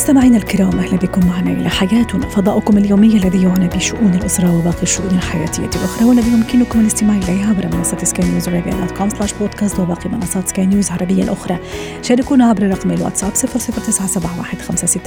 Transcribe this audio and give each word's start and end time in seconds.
مستمعينا 0.00 0.36
الكرام 0.36 0.78
أهلا 0.78 0.96
بكم 0.96 1.26
معنا 1.26 1.50
إلى 1.50 1.68
حياتنا 1.68 2.28
فضاؤكم 2.28 2.78
اليومي 2.78 3.16
الذي 3.16 3.42
يعنى 3.42 3.68
بشؤون 3.68 4.14
الأسرة 4.14 4.58
وباقي 4.58 4.82
الشؤون 4.82 5.10
الحياتية 5.10 5.70
الأخرى 5.76 6.04
والذي 6.04 6.32
يمكنكم 6.32 6.80
الاستماع 6.80 7.16
اليه 7.16 7.46
عبر 7.46 7.76
منصة 7.76 8.04
سكاي 8.04 8.30
نيوز 8.30 8.48
dot 8.48 8.90
com 8.98 9.10
slash 9.10 9.32
podcast 9.32 9.80
وباقي 9.80 10.10
منصات 10.10 10.48
سكاي 10.48 10.66
نيوز 10.66 10.86
العربية 10.86 11.22
الأخرى. 11.22 11.58
شاركونا 12.02 12.44
عبر 12.44 12.68
رقم 12.68 12.90
الواتساب 12.90 13.32
00971 13.34 15.00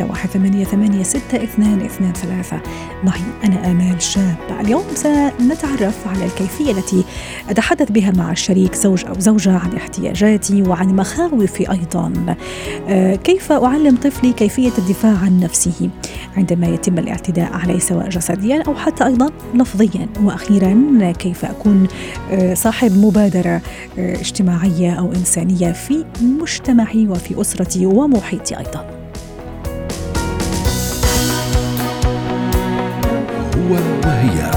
معي 3.04 3.22
أنا 3.44 3.72
آمال 3.72 4.02
شاب. 4.02 4.36
اليوم 4.60 4.84
سنتعرف 4.96 6.08
على 6.08 6.26
الكيفية 6.26 6.72
التي 6.72 7.04
أتحدث 7.50 7.92
بها 7.92 8.12
مع 8.12 8.32
الشريك 8.32 8.76
زوج 8.76 9.06
أو 9.06 9.14
زوجة 9.20 9.58
عن 9.58 9.74
احتياجاتي 9.78 10.62
وعن 10.62 10.96
مخاوفي 10.96 11.72
أيضا. 11.72 12.36
آه، 12.88 13.16
كيف 13.16 13.52
أعلم 13.52 13.96
طفلي 13.96 14.34
كيفية 14.34 14.72
الدفاع 14.84 15.18
عن 15.18 15.40
نفسه 15.40 15.90
عندما 16.38 16.68
يتم 16.68 17.00
الاعتداء 17.00 17.54
عليه 17.54 17.80
سواء 17.80 18.10
جسديا 18.10 18.64
أو 18.68 18.76
حتى 18.76 19.06
أيضا 19.06 19.30
لفظيا 19.56 20.10
وأخيرا 20.24 21.12
كيف 21.12 21.46
أكون 21.46 21.88
آه، 22.32 22.54
صاحب 22.54 22.98
مبادرة 22.98 23.62
آه، 23.98 24.16
اجتماعية 24.16 24.94
أو 24.94 25.12
إنسانية 25.12 25.72
في 25.72 26.06
مجتمعي 26.22 27.08
وفي 27.08 27.42
أسرتي 27.42 27.86
ومحيطي 27.86 28.58
أيضا. 28.58 28.86
هو 33.58 33.74
وهي 34.06 34.53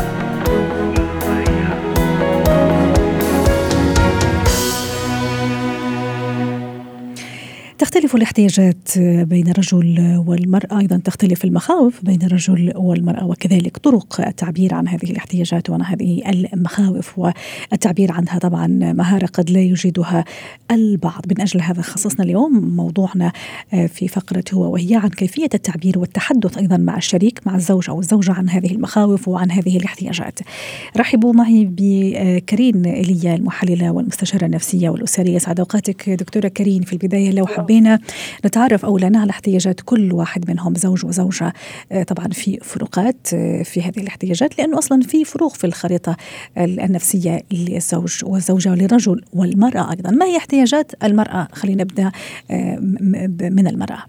تختلف 7.97 8.15
الاحتياجات 8.15 8.99
بين 8.99 9.49
الرجل 9.49 10.23
والمرأة. 10.27 10.79
أيضا 10.79 10.97
تختلف 10.97 11.45
المخاوف 11.45 12.05
بين 12.05 12.23
الرجل 12.23 12.73
والمرأة 12.77 13.27
وكذلك 13.27 13.77
طرق 13.77 14.21
التعبير 14.21 14.75
عن 14.75 14.89
هذه 14.89 15.11
الاحتياجات 15.11 15.71
وعن 15.71 15.83
هذه 15.83 16.23
المخاوف 16.31 17.19
والتعبير 17.19 18.13
عنها. 18.13 18.39
طبعا 18.39 18.67
مهارة 18.67 19.27
قد 19.27 19.51
لا 19.51 19.61
يجيدها 19.61 20.25
البعض. 20.71 21.23
من 21.31 21.41
أجل 21.41 21.61
هذا 21.61 21.83
خصصنا 21.83 22.25
اليوم 22.25 22.77
موضوعنا 22.77 23.33
في 23.71 24.09
فقرة 24.09 24.45
هو 24.55 24.73
وهي 24.73 24.97
عن 24.97 25.09
كيفية 25.09 25.49
التعبير 25.55 25.99
والتحدث 25.99 26.59
أيضا 26.59 26.77
مع 26.77 26.97
الشريك 26.97 27.41
مع 27.47 27.55
الزوج 27.55 27.91
أو 27.91 28.01
الزوجة 28.01 28.33
عن 28.33 28.49
هذه 28.49 28.73
المخاوف 28.73 29.29
وعن 29.29 29.51
هذه 29.51 29.77
الاحتياجات. 29.77 30.39
رحبوا 30.97 31.33
معي 31.33 31.69
بكريم 31.71 32.85
إيليا 32.85 33.35
المحللة 33.35 33.91
والمستشارة 33.91 34.45
النفسية 34.45 34.89
والأسرية. 34.89 35.39
سعد 35.39 35.61
أوقاتك 35.61 36.11
دكتورة 36.11 36.49
كريم 36.49 36.83
في 36.83 36.93
البداية 36.93 37.31
لو 37.31 37.47
حبينا 37.47 37.86
نتعرف 38.47 38.85
اولا 38.85 39.13
على 39.19 39.31
احتياجات 39.31 39.81
كل 39.85 40.13
واحد 40.13 40.51
منهم 40.51 40.75
زوج 40.75 41.07
وزوجة. 41.07 41.53
آه، 41.93 42.03
طبعا 42.03 42.29
في 42.29 42.59
فروقات 42.63 43.35
آه، 43.35 43.63
في 43.63 43.83
هذه 43.83 44.01
الاحتياجات 44.01 44.59
لأنه 44.59 44.79
أصلا 44.79 45.01
في 45.03 45.25
فروق 45.25 45.55
في 45.55 45.65
الخريطة 45.65 46.17
النفسية 46.59 47.43
للزوج 47.53 48.21
والزوجة 48.25 48.71
وللرجل 48.71 49.23
والمرأة 49.33 49.91
أيضا. 49.91 50.11
ما 50.11 50.27
هي 50.27 50.37
احتياجات 50.37 50.93
المرأة؟ 51.05 51.49
خلينا 51.53 51.83
نبدأ 51.83 52.13
آه، 52.51 52.79
من 53.51 53.67
المرأة. 53.67 54.03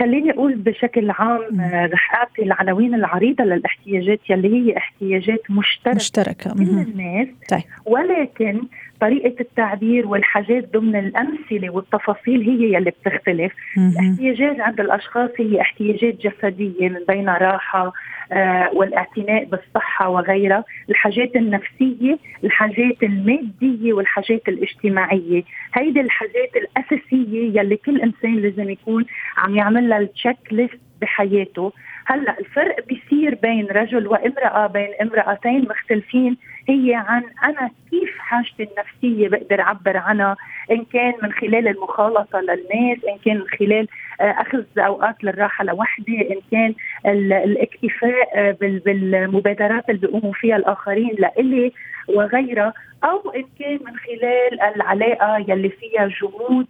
خليني 0.00 0.30
أقول 0.30 0.54
بشكل 0.56 1.10
عام 1.10 1.60
رح 1.92 2.14
أعطي 2.14 2.42
العناوين 2.42 2.94
العريضة 2.94 3.44
للاحتياجات 3.44 4.20
يلي 4.30 4.48
هي 4.48 4.76
احتياجات 4.76 5.50
مشتركة 5.50 5.96
مشتركة. 5.96 6.54
كل 6.54 6.62
الناس. 6.62 7.28
طيب. 7.50 7.62
ولكن 7.86 8.60
طريقة 9.00 9.34
التعبير 9.40 10.06
والحاجات 10.06 10.72
ضمن 10.72 10.96
الأمثلة 10.96 11.70
والتفاصيل 11.70 12.40
هي 12.42 12.74
يلي 12.74 12.90
بتختلف. 12.90 13.52
الاحتياجات 13.78 14.60
عند 14.60 14.80
الأشخاص 14.80 15.30
هي 15.38 15.60
احتياجات 15.60 16.14
جسدية 16.26 16.88
من 16.88 17.00
بين 17.08 17.28
راحة 17.28 17.92
آه 18.32 18.70
والاعتناء 18.74 19.44
بالصحة 19.44 20.08
وغيرها. 20.08 20.64
الحاجات 20.90 21.36
النفسية 21.36 22.18
الحاجات 22.44 23.02
المادية 23.02 23.92
والحاجات 23.92 24.48
الاجتماعية. 24.48 25.42
هيدي 25.74 26.00
الحاجات 26.00 26.50
الأساسية 26.56 27.60
يلي 27.60 27.76
كل 27.76 28.00
إنسان 28.00 28.36
لازم 28.36 28.70
يكون 28.70 29.04
عم 29.36 29.56
يعمل 29.56 29.88
لها 29.88 29.98
التشيك 29.98 30.36
ليست 30.52 30.80
بحياته. 31.00 31.72
هلأ 32.06 32.38
الفرق 32.38 32.76
بيصير 32.86 33.34
بين 33.34 33.66
رجل 33.66 34.06
وامرأة 34.06 34.66
بين 34.66 34.88
امرأتين 35.02 35.66
مختلفين. 35.70 36.36
هي 36.68 36.94
عن 36.94 37.22
أنا 37.44 37.70
كيف 37.90 38.18
حاجتي 38.18 38.62
النفسية 38.62 39.28
بقدر 39.28 39.60
أعبر 39.60 39.96
عنها 39.96 40.36
إن 40.70 40.84
كان 40.84 41.12
من 41.22 41.32
خلال 41.32 41.68
المخالطة 41.68 42.40
للناس 42.40 42.98
إن 43.08 43.18
كان 43.24 43.36
من 43.36 43.48
خلال 43.58 43.88
آه، 44.20 44.30
أخذ 44.30 44.64
أوقات 44.78 45.24
للراحة 45.24 45.64
لوحدي 45.64 46.32
إن 46.32 46.40
كان 46.50 46.74
الاكتفاء 47.06 48.28
آه، 48.34 48.56
بالمبادرات 48.60 49.90
اللي 49.90 50.00
بيقوموا 50.00 50.32
فيها 50.32 50.56
الآخرين 50.56 51.14
لإلي 51.18 51.72
وغيرها 52.08 52.74
أو 53.04 53.30
إن 53.30 53.44
كان 53.58 53.78
من 53.86 53.96
خلال 53.96 54.60
العلاقة 54.60 55.38
يلي 55.38 55.68
فيها 55.68 56.08
جهود. 56.20 56.66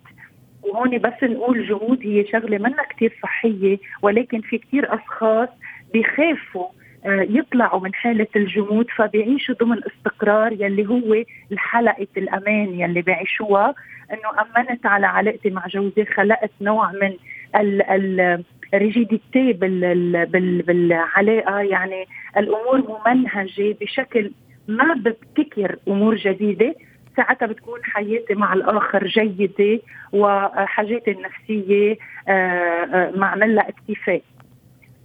وهون 0.62 0.98
بس 0.98 1.22
نقول 1.22 1.68
جهود 1.68 1.98
هي 2.02 2.26
شغلة 2.26 2.58
منا 2.58 2.82
كثير 2.90 3.18
صحية 3.22 3.78
ولكن 4.02 4.40
في 4.40 4.58
كثير 4.58 4.94
أشخاص 4.94 5.48
بيخافوا 5.92 6.64
آه، 6.64 6.77
يطلعوا 7.06 7.80
من 7.80 7.94
حالة 7.94 8.26
الجمود 8.36 8.86
فبيعيشوا 8.96 9.54
ضمن 9.54 9.80
استقرار 9.86 10.52
يلي 10.52 10.86
هو 10.88 11.24
الحلقة 11.52 12.06
الأمان 12.16 12.80
يلي 12.80 13.02
بيعيشوها 13.02 13.74
أنه 14.12 14.42
أمنت 14.42 14.86
على 14.86 15.06
علاقتي 15.06 15.50
مع 15.50 15.66
جوزي 15.66 16.04
خلقت 16.04 16.50
نوع 16.60 16.92
من 16.92 17.12
ال 17.56 17.82
ال 17.82 18.44
الريجيديتي 18.74 19.52
بال 19.52 20.26
بال 20.26 20.62
بالعلاقة. 20.62 21.60
يعني 21.60 22.06
الأمور 22.36 23.00
ممنهجة 23.06 23.76
بشكل 23.80 24.30
ما 24.68 24.94
ببتكر 24.94 25.76
أمور 25.88 26.16
جديدة. 26.16 26.74
ساعتها 27.16 27.46
بتكون 27.46 27.84
حياتي 27.84 28.34
مع 28.34 28.52
الآخر 28.52 29.06
جيدة 29.06 29.80
وحاجاتي 30.12 31.10
النفسية 31.10 31.96
آه، 32.28 32.32
آه، 32.32 33.12
معمل 33.16 33.54
لها 33.54 33.68
اكتفاء. 33.68 34.22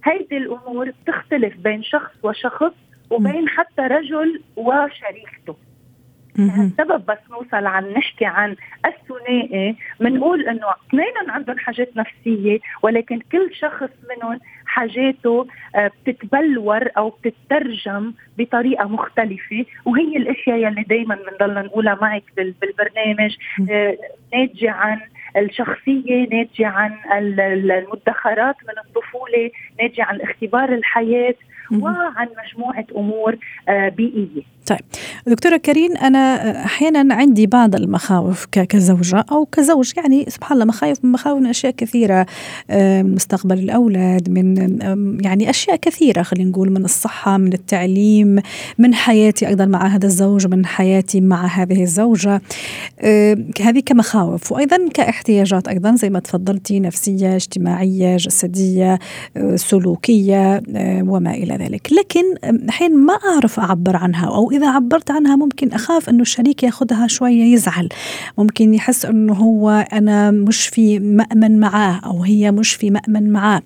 هيدي 0.04 0.36
الأمور 0.36 0.90
بتختلف 0.90 1.56
بين 1.56 1.82
شخص 1.82 2.12
وشخص 2.22 2.72
وبين 3.10 3.48
حتى 3.48 3.82
رجل 3.82 4.42
وشريكته. 4.56 5.56
السبب 6.38 7.06
بس 7.06 7.18
نوصل 7.30 7.66
عن 7.66 7.92
نحكي 7.92 8.24
عن 8.24 8.56
الثنائي 8.86 9.76
بنقول 10.00 10.48
إنه 10.48 10.66
اثنين 10.88 11.30
عندهم 11.30 11.58
حاجات 11.58 11.96
نفسية 11.96 12.58
ولكن 12.82 13.20
كل 13.32 13.50
شخص 13.54 13.90
منهم 14.10 14.40
حاجاته 14.66 15.46
آه، 15.76 15.90
بتتبلور 16.06 16.88
أو 16.96 17.08
بتترجم 17.24 18.12
بطريقة 18.38 18.88
مختلفة 18.88 19.64
وهي 19.84 20.16
الأشياء 20.16 20.56
يلي 20.56 20.82
دائما 20.82 21.14
بنضل 21.14 21.54
نقولها 21.54 21.98
معك 22.02 22.24
بالبرنامج 22.36 23.36
آه، 23.70 23.96
ناتجة 24.32 24.70
عن 24.70 25.00
الشخصية 25.36 26.28
ناتجة 26.32 26.66
عن 26.66 26.92
المدخرات 27.12 28.56
من 28.62 28.78
الطفولة 28.86 29.50
ناتجة 29.80 30.04
عن 30.04 30.20
اختبار 30.20 30.74
الحياة. 30.74 31.34
وعن 31.82 32.28
مجموعة 32.44 32.84
أمور 32.96 33.36
آه، 33.68 33.88
بيئية. 33.88 34.54
طيب. 34.66 34.80
دكتورة 35.26 35.56
كريم 35.56 35.96
أنا 35.96 36.18
أحيانا 36.64 37.14
عندي 37.14 37.46
بعض 37.46 37.74
المخاوف 37.74 38.46
كزوجة 38.46 39.24
أو 39.32 39.44
كزوج. 39.44 39.92
يعني 39.96 40.24
سبحان 40.28 40.52
الله 40.52 40.64
مخاوف 40.64 41.04
مخاوف 41.04 41.40
من 41.40 41.46
أشياء 41.46 41.72
كثيرة 41.72 42.26
مستقبل 43.02 43.58
الأولاد 43.58 44.30
من 44.30 44.78
يعني 45.24 45.50
أشياء 45.50 45.76
كثيرة 45.76 46.22
خلينا 46.22 46.50
نقول 46.50 46.70
من 46.70 46.84
الصحة 46.84 47.36
من 47.36 47.52
التعليم 47.52 48.38
من 48.78 48.94
حياتي 48.94 49.48
أيضا 49.48 49.66
مع 49.66 49.86
هذا 49.86 50.06
الزوج 50.06 50.46
من 50.46 50.66
حياتي 50.66 51.20
مع 51.20 51.46
هذه 51.46 51.82
الزوجة. 51.82 52.40
هذه 53.60 53.80
كمخاوف. 53.86 54.52
وأيضا 54.52 54.88
كاحتياجات 54.94 55.68
أيضا 55.68 55.94
زي 55.94 56.10
ما 56.10 56.18
تفضلتي 56.18 56.80
نفسية 56.80 57.36
اجتماعية 57.36 58.16
جسدية 58.16 58.98
أه، 59.36 59.56
سلوكية 59.56 60.54
أه، 60.56 61.02
وما 61.06 61.34
إلى 61.34 61.54
ذلك. 61.54 61.63
لكن 61.72 62.22
حين 62.70 62.96
ما 62.96 63.14
أعرف 63.14 63.60
أعبر 63.60 63.96
عنها 63.96 64.26
أو 64.26 64.50
إذا 64.50 64.70
عبرت 64.70 65.10
عنها 65.10 65.36
ممكن 65.36 65.72
أخاف 65.72 66.08
أنه 66.08 66.22
الشريك 66.22 66.62
ياخذها 66.62 67.06
شوية 67.06 67.52
يزعل. 67.54 67.88
ممكن 68.38 68.74
يحس 68.74 69.06
أنه 69.06 69.32
هو 69.32 69.70
أنا 69.92 70.30
مش 70.30 70.68
في 70.68 70.98
مأمن 70.98 71.60
معاه 71.60 72.00
أو 72.06 72.22
هي 72.22 72.50
مش 72.50 72.74
في 72.74 72.90
مأمن 72.90 73.32
معاه. 73.32 73.62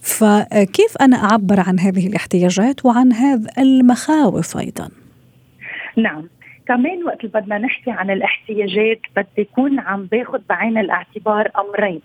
فكيف 0.00 0.96
أنا 1.00 1.16
أعبر 1.16 1.60
عن 1.60 1.80
هذه 1.80 2.06
الاحتياجات 2.06 2.84
وعن 2.86 3.12
هذه 3.12 3.46
المخاوف 3.58 4.56
أيضا؟ 4.56 4.88
نعم. 5.96 6.28
كمان 6.68 7.04
وقت 7.04 7.26
بدنا 7.26 7.58
نحكي 7.58 7.90
عن 7.90 8.10
الاحتياجات 8.10 9.00
بدي 9.16 9.28
يكون 9.38 9.78
عم 9.78 10.04
باخذ 10.04 10.38
بعين 10.48 10.78
الاعتبار 10.78 11.50
أمرين. 11.58 12.00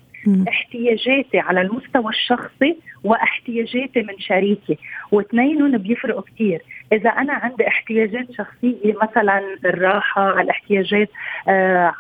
احتياجاتي 0.48 1.40
على 1.40 1.62
المستوى 1.62 2.10
الشخصي 2.10 2.78
واحتياجاتي 3.04 4.02
من 4.02 4.20
شريكي. 4.20 4.78
واثنينهم 5.12 5.78
بيفرقوا 5.78 6.22
كثير 6.22 6.62
إذا 6.94 7.10
أنا 7.10 7.34
عندي 7.34 7.68
احتياجات 7.68 8.32
شخصية 8.32 8.96
مثلا 9.04 9.42
الراحة 9.66 10.42
الاحتياجات 10.42 11.10
آه 11.48 11.94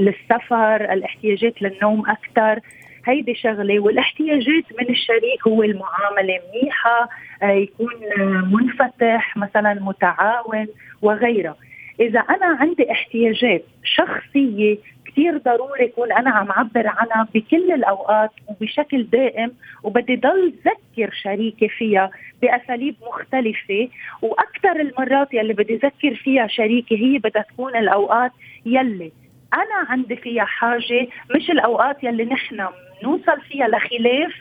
للسفر 0.00 0.92
الاحتياجات 0.92 1.62
للنوم 1.62 2.10
أكثر 2.10 2.60
هيدي 3.06 3.34
شغلة. 3.34 3.80
والاحتياجات 3.80 4.64
من 4.80 4.90
الشريك 4.90 5.48
هو 5.48 5.62
المعاملة 5.62 6.40
منيحة 6.54 7.08
آه 7.42 7.50
يكون 7.50 7.94
منفتح 8.52 9.36
مثلا 9.36 9.74
متعاون 9.74 10.66
وغيرها 11.02 11.56
إذا 12.00 12.20
أنا 12.20 12.46
عندي 12.60 12.90
احتياجات 12.92 13.64
شخصية 13.84 14.78
كثير 15.14 15.38
ضروري 15.38 15.84
يكون 15.84 16.12
أنا 16.12 16.30
عم 16.30 16.52
عبر 16.52 16.86
عنها 16.86 17.28
بكل 17.34 17.72
الأوقات 17.72 18.30
وبشكل 18.48 19.02
دائم 19.02 19.52
وبدي 19.82 20.16
ضل 20.16 20.54
ذكر 20.64 21.10
شريكي 21.22 21.68
فيها 21.68 22.10
بأساليب 22.42 22.94
مختلفة. 23.06 23.88
وأكثر 24.22 24.80
المرات 24.80 25.34
يلي 25.34 25.52
بدي 25.52 25.76
ذكر 25.76 26.14
فيها 26.14 26.46
شريكي 26.46 26.96
هي 26.96 27.18
بدها 27.18 27.42
تكون 27.42 27.76
الأوقات 27.76 28.32
يلي 28.66 29.12
أنا 29.54 29.88
عندي 29.88 30.16
فيها 30.16 30.44
حاجة 30.44 31.08
مش 31.36 31.50
الأوقات 31.50 32.04
يلي 32.04 32.24
نحن 32.24 32.66
نوصل 33.02 33.40
فيها 33.40 33.68
لخلاف 33.68 34.32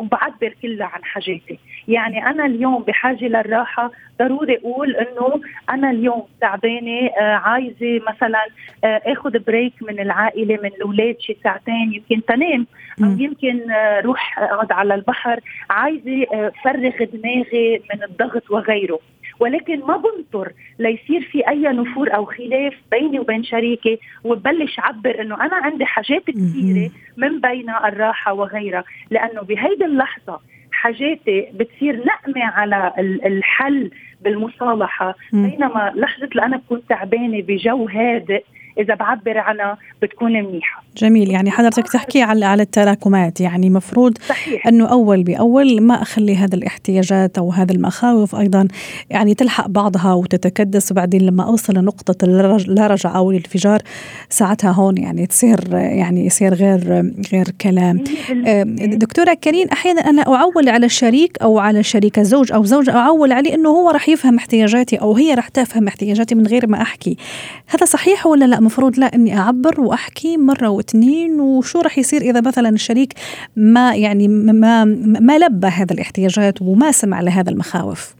وبعبر 0.00 0.54
كلها 0.62 0.86
عن 0.86 1.04
حاجاتي. 1.04 1.58
يعني 1.88 2.26
أنا 2.26 2.46
اليوم 2.46 2.82
بحاجة 2.82 3.24
للراحة 3.24 3.90
ضروري 4.18 4.56
أقول 4.56 4.96
إنه 4.96 5.40
أنا 5.70 5.90
اليوم 5.90 6.22
تعبانة 6.40 7.06
آه 7.06 7.34
عايزة 7.34 8.00
مثلا 8.08 8.46
آه 8.84 9.02
آخذ 9.06 9.38
بريك 9.38 9.72
من 9.82 10.00
العائلة 10.00 10.58
من 10.62 10.66
الأولاد 10.66 11.16
شي 11.20 11.36
ساعتين 11.44 11.92
يمكن 11.92 12.24
تنام 12.24 12.66
أو 13.04 13.10
يمكن 13.18 13.70
آه 13.70 14.00
روح 14.00 14.38
أقعد 14.38 14.72
على 14.72 14.94
البحر. 14.94 15.40
عايزة 15.70 16.26
آه 16.34 16.52
فرغ 16.64 17.04
دماغي 17.04 17.82
من 17.94 18.02
الضغط 18.02 18.50
وغيره. 18.50 18.98
ولكن 19.40 19.80
ما 19.80 19.96
بنطر 19.96 20.52
ليصير 20.78 21.20
في 21.32 21.48
أي 21.48 21.62
نفور 21.62 22.14
أو 22.14 22.24
خلاف 22.24 22.74
بيني 22.90 23.18
وبين 23.20 23.44
شريكي 23.44 23.98
وببلش 24.24 24.78
عبر 24.80 25.20
إنه 25.20 25.34
أنا 25.34 25.56
عندي 25.56 25.84
حاجات 25.84 26.22
كثيرة 26.30 26.90
من 27.16 27.40
بينها 27.40 27.88
الراحة 27.88 28.32
وغيرها. 28.32 28.84
لأنه 29.10 29.42
بهيدي 29.42 29.84
اللحظة 29.84 30.40
حاجاتي 30.72 31.48
بتصير 31.54 31.96
نقمة 31.96 32.44
على 32.44 32.92
الحل 33.26 33.90
بالمصالحة. 34.20 35.14
بينما 35.32 35.92
لحظة 35.96 36.24
اللي 36.32 36.42
أنا 36.42 36.56
بكون 36.56 36.82
تعبانة 36.88 37.42
بجو 37.42 37.88
هادئ 37.88 38.44
إذا 38.78 38.94
بعبر 38.94 39.38
عنها 39.38 39.78
بتكون 40.02 40.32
منيحة. 40.32 40.82
جميل. 40.96 41.30
يعني 41.30 41.50
حضرتك 41.50 41.88
تحكي 41.88 42.22
على 42.22 42.44
على 42.44 42.62
التراكمات. 42.62 43.40
يعني 43.40 43.70
مفروض 43.70 44.18
صحيح. 44.28 44.66
إنه 44.66 44.86
أول 44.86 45.22
بأول 45.22 45.80
ما 45.80 46.02
أخلي 46.02 46.36
هذا 46.36 46.54
الاحتياجات 46.54 47.38
أو 47.38 47.52
هذا 47.52 47.72
المخاوف 47.72 48.34
أيضا 48.34 48.68
يعني 49.10 49.34
تلحق 49.34 49.68
بعضها 49.68 50.14
وتتكدس. 50.14 50.92
وبعدين 50.92 51.22
لما 51.22 51.44
أوصل 51.44 51.74
لنقطة 51.74 52.26
لا 52.66 52.86
رجعه 52.86 53.10
أو 53.10 53.30
الانفجار 53.30 53.78
ساعتها 54.28 54.70
هون 54.70 54.98
يعني 54.98 55.26
تصير 55.26 55.60
يعني 55.72 56.26
يصير 56.26 56.54
غير 56.54 57.12
غير 57.32 57.46
كلام. 57.60 58.04
دكتورة 58.76 59.34
كريم 59.34 59.68
أحيانا 59.72 60.00
أنا 60.00 60.22
أعول 60.22 60.68
على 60.68 60.86
الشريك 60.86 61.38
أو 61.42 61.58
على 61.58 61.78
الشريكه 61.78 62.22
زوج 62.22 62.52
أو 62.52 62.64
زوجة 62.64 62.96
أعول 62.96 63.32
عليه 63.32 63.54
إنه 63.54 63.68
هو 63.68 63.90
راح 63.90 64.08
يفهم 64.08 64.36
احتياجاتي 64.36 64.96
أو 64.96 65.14
هي 65.14 65.34
راح 65.34 65.48
تفهم 65.48 65.88
احتياجاتي 65.88 66.34
من 66.34 66.46
غير 66.46 66.66
ما 66.66 66.82
أحكي. 66.82 67.16
هذا 67.66 67.84
صحيح 67.84 68.26
ولا 68.26 68.44
لا؟ 68.44 68.59
مفروض 68.60 68.98
لا 68.98 69.06
إني 69.14 69.38
أعبر 69.38 69.80
وأحكي 69.80 70.36
مرة 70.36 70.68
واثنين 70.68 71.40
وشو 71.40 71.80
رح 71.80 71.98
يصير 71.98 72.20
إذا 72.20 72.40
مثلا 72.40 72.68
الشريك 72.68 73.12
ما 73.56 73.94
يعني 73.94 74.28
ما 74.28 74.84
ما 75.20 75.38
لبى 75.38 75.66
هذا 75.66 75.94
الاحتياجات 75.94 76.62
وما 76.62 76.92
سمع 76.92 77.20
لهذا 77.20 77.50
المخاوف؟ 77.50 78.14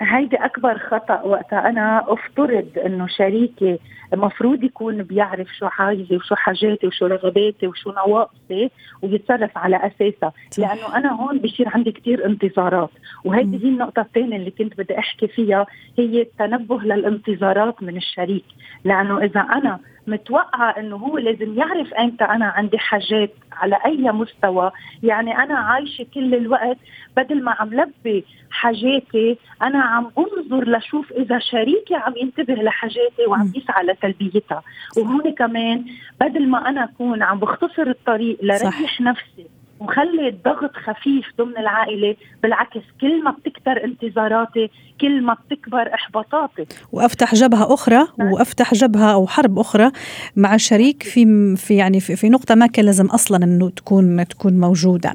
هيدي 0.00 0.36
أكبر 0.36 0.78
خطأ 0.78 1.22
وقتها. 1.22 1.68
أنا 1.68 2.04
أفترض 2.08 2.66
إنه 2.86 3.06
شريكي 3.06 3.78
المفروض 4.12 4.64
يكون 4.64 5.02
بيعرف 5.02 5.48
شو 5.58 5.68
حاجزي 5.68 6.16
وشو 6.16 6.34
حاجاتي 6.34 6.86
وشو 6.86 7.06
رغباتي 7.06 7.66
وشو 7.66 7.92
نواقصي 7.92 8.70
ويتصرف 9.02 9.58
على 9.58 9.76
أساسها. 9.76 10.32
لأنه 10.58 10.96
أنا 10.96 11.12
هون 11.12 11.38
بصير 11.38 11.68
عندي 11.68 11.92
كثير 11.92 12.26
انتظارات. 12.26 12.90
وهيدي 13.24 13.64
هي 13.64 13.68
النقطة 13.68 14.02
الثانية 14.02 14.36
اللي 14.36 14.50
كنت 14.50 14.78
بدي 14.78 14.98
أحكي 14.98 15.28
فيها 15.28 15.66
هي 15.98 16.22
التنبه 16.22 16.80
للانتظارات 16.80 17.82
من 17.82 17.96
الشريك. 17.96 18.44
لأنه 18.84 19.18
إذا 19.18 19.40
أنا 19.40 19.80
متوقعة 20.06 20.70
إنه 20.70 20.96
هو 20.96 21.18
لازم 21.18 21.58
يعرف 21.58 21.94
إمتى 21.94 22.24
أنا 22.24 22.46
عندي 22.46 22.78
حاجات 22.78 23.30
على 23.52 23.78
أي 23.86 24.12
مستوى 24.12 24.70
يعني 25.02 25.38
أنا 25.38 25.58
عايشة 25.58 26.06
كل 26.14 26.34
الوقت 26.34 26.76
بدل 27.16 27.44
ما 27.44 27.52
عم 27.58 27.74
لبي 27.74 28.24
حاجاتي 28.50 29.38
أنا 29.62 29.82
عم 29.82 30.10
أنظر 30.18 30.68
لشوف 30.76 31.12
إذا 31.12 31.38
شريكي 31.38 31.94
عم 31.94 32.14
ينتبه 32.16 32.54
لحاجاتي 32.54 33.26
وعم 33.28 33.52
يسعى 33.56 33.86
لتلبيتها 33.86 34.62
وهون 34.96 35.34
كمان 35.34 35.84
بدل 36.20 36.48
ما 36.48 36.68
أنا 36.68 36.84
أكون 36.84 37.22
عم 37.22 37.38
بختصر 37.38 37.86
الطريق 37.86 38.38
لريح 38.42 39.00
نفسي 39.00 39.46
وخلي 39.80 40.28
الضغط 40.28 40.70
خفيف 40.76 41.24
ضمن 41.38 41.58
العائلة 41.58 42.16
بالعكس 42.42 42.80
كل 43.00 43.24
ما 43.24 43.30
بتكتر 43.30 43.84
انتظاراتي 43.84 44.70
كل 45.00 45.22
ما 45.22 45.34
بتكبر 45.34 45.94
إحباطاتي 45.94 46.66
وأفتح 46.92 47.34
جبهة 47.34 47.74
أخرى. 47.74 48.06
وأفتح 48.18 48.74
جبهة 48.74 49.12
أو 49.12 49.26
حرب 49.26 49.58
أخرى 49.58 49.90
مع 50.36 50.54
الشريك 50.54 51.02
في 51.02 51.56
في 51.56 51.74
يعني 51.74 52.00
في, 52.00 52.16
في 52.16 52.28
نقطة 52.28 52.54
ما 52.54 52.66
كان 52.66 52.84
لازم 52.84 53.06
أصلا 53.06 53.44
إنه 53.44 53.70
تكون 53.70 54.28
تكون 54.28 54.60
موجودة 54.60 55.14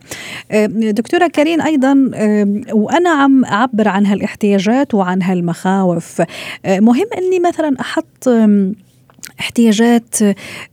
دكتورة 0.70 1.28
كريم 1.28 1.62
أيضا 1.62 1.94
وأنا 2.72 3.10
عم 3.10 3.46
أعبر 3.46 3.88
عن 3.88 4.06
هالاحتياجات 4.06 4.94
وعن 4.94 5.22
هالمخاوف 5.22 6.22
مهم 6.66 7.06
إني 7.18 7.40
مثلا 7.40 7.76
أحط 7.80 8.30
احتياجات 9.40 10.16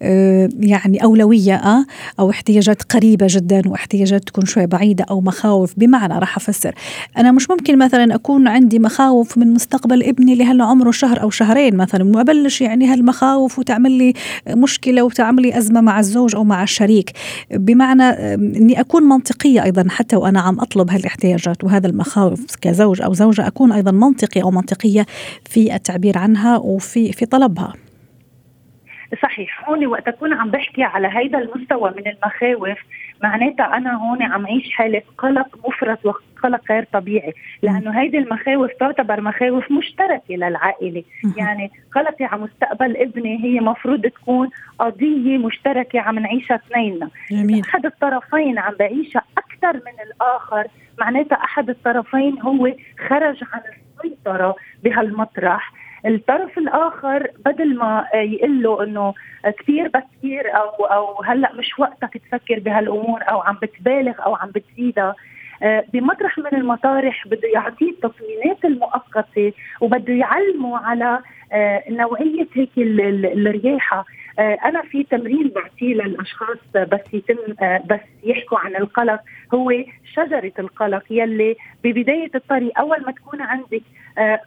آه، 0.03 0.49
يعني 0.61 1.05
أولوية 1.05 1.55
آه، 1.55 1.85
أو 2.21 2.31
احتياجات 2.31 2.83
قريبة 2.83 3.27
جدا 3.31 3.63
واحتياجات 3.67 4.25
تكون 4.25 4.45
شوي 4.47 4.67
بعيدة 4.67 5.05
أو 5.11 5.21
مخاوف 5.21 5.75
بمعنى 5.77 6.19
راح 6.19 6.37
أفسر. 6.37 6.75
أنا 7.19 7.33
مش 7.33 7.51
ممكن 7.51 7.79
مثلا 7.79 8.15
أكون 8.15 8.49
عندي 8.49 8.79
مخاوف 8.79 9.39
من 9.39 9.55
مستقبل 9.55 10.03
ابني 10.03 10.33
اللي 10.33 10.45
هلا 10.45 10.65
عمره 10.65 10.91
شهر 10.91 11.23
أو 11.23 11.31
شهرين 11.31 11.77
مثلا 11.77 12.17
وأبلش 12.17 12.61
يعني 12.61 12.87
هالمخاوف 12.87 13.59
وتعمل 13.59 13.93
لي 13.93 14.13
مشكلة 14.49 15.03
وتعمل 15.03 15.43
لي 15.43 15.59
أزمة 15.59 15.81
مع 15.81 16.01
الزوج 16.01 16.35
أو 16.37 16.45
مع 16.45 16.63
الشريك. 16.63 17.13
بمعنى 17.51 18.03
أني 18.35 18.81
أكون 18.81 19.03
منطقية 19.03 19.65
أيضا 19.65 19.85
حتى 19.89 20.17
وأنا 20.17 20.41
عم 20.41 20.61
أطلب 20.61 20.91
هالاحتياجات 20.91 21.65
وهذا 21.65 21.87
المخاوف 21.87 22.57
كزوج 22.61 23.03
أو 23.03 23.15
زوجة 23.15 23.47
أكون 23.47 23.73
أيضا 23.73 23.91
منطقي 23.91 24.43
أو 24.43 24.51
منطقية 24.51 25.07
في 25.45 25.75
التعبير 25.75 26.19
عنها 26.19 26.57
وفي 26.57 27.13
في 27.13 27.27
طلبها. 27.27 27.86
صحيح 29.23 29.69
هون 29.69 29.87
وقت 29.87 30.09
اكون 30.09 30.33
عم 30.33 30.51
بحكي 30.51 30.83
على 30.83 31.09
هيدا 31.13 31.39
المستوى 31.39 31.91
من 31.97 32.07
المخاوف 32.07 32.79
معناتها 33.23 33.77
أنا 33.77 33.95
هون 33.95 34.23
عم 34.23 34.47
عيش 34.47 34.73
حاله 34.73 35.03
قلق 35.19 35.69
مفرط 35.69 35.99
وقلق 36.07 36.61
غير 36.71 36.85
طبيعي 36.93 37.33
لأنه 37.63 38.01
هيدي 38.01 38.19
المخاوف 38.19 38.71
تعتبر 38.81 39.21
مخاوف 39.21 39.73
مشتركة 39.73 40.35
للعائلة. 40.35 41.05
يعني 41.37 41.71
قلقي 41.95 42.25
على 42.25 42.43
مستقبل 42.43 42.97
ابني 42.97 43.45
هي 43.45 43.61
مفروض 43.61 44.07
تكون 44.07 44.51
قضية 44.79 45.39
مشتركة 45.39 46.01
عم 46.01 46.19
نعيشها 46.19 46.55
اثنيننا. 46.55 47.11
أحد 47.63 47.87
الطرفين 47.87 48.59
عم 48.59 48.75
بعيشها 48.79 49.23
أكثر 49.39 49.77
من 49.77 49.97
الآخر 50.07 50.67
معناتها 50.99 51.37
أحد 51.37 51.71
الطرفين 51.71 52.41
هو 52.41 52.73
خرج 53.09 53.45
عن 53.53 53.61
السيطرة 54.05 54.57
بهالمطرح. 54.85 55.73
الطرف 56.07 56.59
الآخر 56.59 57.31
بدل 57.45 57.77
ما 57.77 58.07
يقول 58.15 58.63
له 58.63 58.85
انه 58.85 59.15
كثير 59.59 59.89
بكير 59.89 60.57
أو 60.57 60.85
أو 60.85 61.23
هلأ 61.23 61.53
مش 61.55 61.79
وقتك 61.79 62.17
تفكر 62.17 62.59
بهالأمور 62.59 63.21
أو 63.31 63.41
عم 63.41 63.59
بتبالغ 63.63 64.25
أو 64.25 64.35
عم 64.35 64.51
بتزيدها 64.51 65.15
آه، 65.63 65.85
بمطرح 65.93 66.39
من 66.39 66.55
المطارح 66.55 67.29
بده 67.29 67.49
يعطيه 67.55 67.91
التصميمات 67.91 68.65
المؤقتة 68.65 69.53
وبده 69.81 70.15
يعلمه 70.15 70.79
على 70.79 71.21
آه، 71.53 71.83
نوعية 71.91 72.47
هيك 72.55 72.71
الرياحة. 72.79 74.05
آه، 74.39 74.59
أنا 74.65 74.83
في 74.83 75.05
تمرين 75.05 75.53
بعطيه 75.55 75.95
للأشخاص 75.95 76.59
بس 76.75 77.01
يتم 77.13 77.37
بس 77.87 78.01
يحكوا 78.25 78.59
عن 78.59 78.77
القلق. 78.77 79.21
هو 79.55 79.73
شجرة 80.15 80.53
القلق 80.59 81.03
يلي 81.11 81.57
ببداية 81.85 82.31
الطريق 82.35 82.79
أول 82.79 83.03
ما 83.07 83.13
تكون 83.13 83.41
عندك 83.43 83.83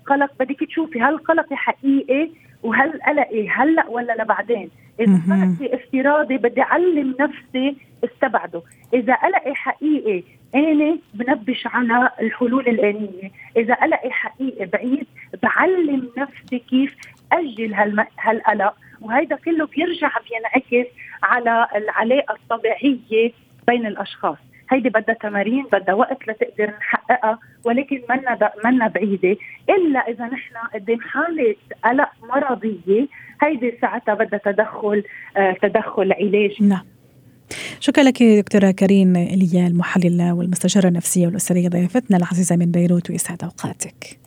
قلق. 0.06 0.32
بدك 0.40 0.64
تشوفي 0.64 1.02
هل 1.02 1.18
قلقي 1.18 1.56
حقيقي؟ 1.56 2.30
وهل 2.64 3.02
قلقي 3.02 3.50
هلأ 3.50 3.88
ولا 3.88 4.14
لبعدين؟ 4.20 4.70
إذا 5.00 5.22
قلقي 5.30 5.76
افتراضي 5.76 6.38
بدي 6.38 6.62
أعلم 6.62 7.16
نفسي 7.20 7.76
استبعده. 8.04 8.62
إذا 8.94 9.14
قلقي 9.14 9.56
حقيقي 9.56 10.24
أنا 10.56 10.98
بنبش 11.14 11.68
على 11.68 12.10
الحلول 12.22 12.68
الآنية. 12.68 13.32
إذا 13.58 13.74
قلقي 13.74 14.12
حقيقي 14.12 14.66
بعيد 14.66 15.08
بعلم 15.44 16.10
نفسي 16.18 16.60
كيف 16.60 16.96
أجل 17.32 17.74
هالقلق. 18.20 18.76
وهذا 19.02 19.36
كله 19.36 19.68
بيرجع 19.68 20.12
بينعكس 20.30 20.90
على 21.24 21.68
العلاقة 21.76 22.36
الطبيعية 22.36 23.32
بين 23.68 23.86
الأشخاص. 23.86 24.38
هيدي 24.70 24.90
بدها 24.90 25.16
تمارين 25.16 25.66
بدها 25.74 25.96
وقت 25.96 26.28
لتقدر 26.28 26.74
نحققها 26.80 27.40
ولكن 27.64 28.02
منا 28.10 28.52
منا 28.66 28.88
بعيدة. 28.88 29.38
إلا 29.70 30.00
إذا 30.00 30.26
نحن 30.26 30.56
قدام 30.74 31.00
حالة 31.02 31.56
قلق 31.86 32.10
مرضية 32.24 33.08
هيدي 33.42 33.78
ساعتها 33.82 34.14
بدها 34.14 34.40
تدخل 34.46 35.04
آه 35.38 35.56
تدخل 35.62 36.14
علاجي 36.14 36.58
نعم. 36.62 36.86
شكرا 37.80 38.04
لك 38.04 38.24
دكتورة 38.24 38.72
كريم 38.72 39.16
إليا 39.16 39.68
المحللة 39.68 40.34
والمستشارة 40.34 40.88
النفسية 40.88 41.28
والأسرية 41.28 41.70
ضيفتنا 41.70 42.18
العزيزة 42.18 42.56
من 42.56 42.72
بيروت 42.72 43.10
ويسعد 43.10 43.44
أوقاتك. 43.44 44.20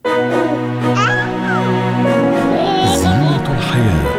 زينة 2.94 3.58
الحياة. 3.58 4.11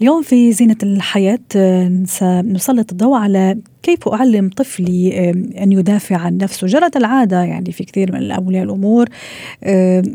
اليوم 0.00 0.22
في 0.22 0.52
زينة 0.52 0.76
الحياة 0.82 1.38
سنسلط 2.04 2.92
الضوء 2.92 3.16
على 3.16 3.58
كيف 3.82 4.08
أعلم 4.08 4.50
طفلي 4.56 5.30
أن 5.62 5.72
يدافع 5.72 6.16
عن 6.16 6.36
نفسه. 6.36 6.66
جرت 6.66 6.96
العادة 6.96 7.42
يعني 7.42 7.72
في 7.72 7.84
كثير 7.84 8.12
من 8.12 8.30
أولياء 8.30 8.64
الأمور 8.64 9.08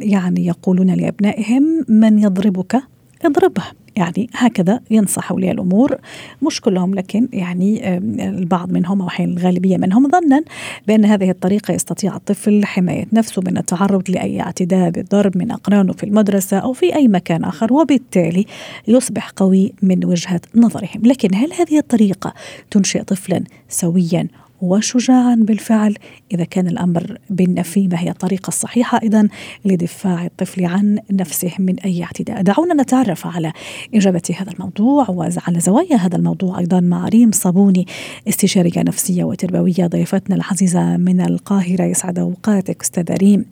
يعني 0.01 0.45
يقولون 0.45 0.93
لأبنائهم 0.93 1.86
من 1.88 2.19
يضربك 2.19 2.81
اضربه 3.25 3.63
يعني 4.00 4.29
هكذا 4.34 4.79
ينصح 4.91 5.32
أولياء 5.32 5.53
الأمور. 5.53 5.98
مش 6.41 6.62
كلهم 6.62 6.96
لكن 6.96 7.27
يعني 7.34 7.98
البعض 8.27 8.72
منهم 8.72 9.01
أو 9.01 9.08
أحيانا 9.08 9.34
الغالبية 9.34 9.77
منهم 9.77 10.08
ظنا 10.12 10.44
بأن 10.88 11.06
هذه 11.06 11.29
الطريقة 11.29 11.74
يستطيع 11.74 12.15
الطفل 12.15 12.65
حماية 12.65 13.06
نفسه 13.13 13.41
من 13.46 13.58
التعرض 13.58 14.10
لأي 14.10 14.41
اعتداء 14.41 14.89
بالضرب 14.89 15.38
من 15.38 15.51
أقرانه 15.51 15.94
في 15.94 16.03
المدرسة 16.03 16.58
أو 16.58 16.74
في 16.74 16.96
أي 16.96 17.08
مكان 17.08 17.44
آخر 17.44 17.74
وبالتالي 17.74 18.46
يصبح 18.88 19.29
قوي 19.29 19.74
من 19.82 20.06
وجهة 20.06 20.41
نظرهم، 20.56 21.01
لكن 21.03 21.36
هل 21.36 21.53
هذه 21.53 21.77
الطريقة 21.77 22.34
تنشئ 22.72 23.03
طفلا 23.03 23.44
سويا 23.70 24.27
وشجاعا 24.62 25.36
بالفعل. 25.36 25.96
إذا 26.32 26.44
كان 26.44 26.68
الأمر 26.68 27.18
بالنفي 27.30 27.88
ما 27.88 28.00
هي 28.00 28.10
الطريقة 28.10 28.48
الصحيحة 28.48 28.98
إذا 28.98 29.28
لدفاع 29.66 30.25
الطفل 30.25 30.66
عن 30.66 31.00
نفسه 31.12 31.51
من 31.60 31.80
أي 31.80 32.04
اعتداء. 32.04 32.42
دعونا 32.42 32.74
نتعرف 32.74 33.28
على 33.28 33.54
إجابة 33.96 34.22
هذا 34.38 34.51
الموضوع 34.51 35.10
وعلى 35.10 35.60
زوايا 35.60 35.96
هذا 35.96 36.16
الموضوع 36.16 36.60
أيضا 36.60 36.80
مع 36.80 37.08
ريم 37.08 37.32
صابوني 37.32 37.88
استشارية 38.28 38.84
نفسية 38.84 39.24
وتربوية 39.24 39.88
ضيفتنا 39.88 40.36
العزيزة 40.36 40.98
من 40.98 41.22
القاهرة. 41.22 41.84
يسعد 41.84 42.20
أوقاتك 42.20 42.82
أستاذة 42.82 43.13
ريم. 43.13 43.46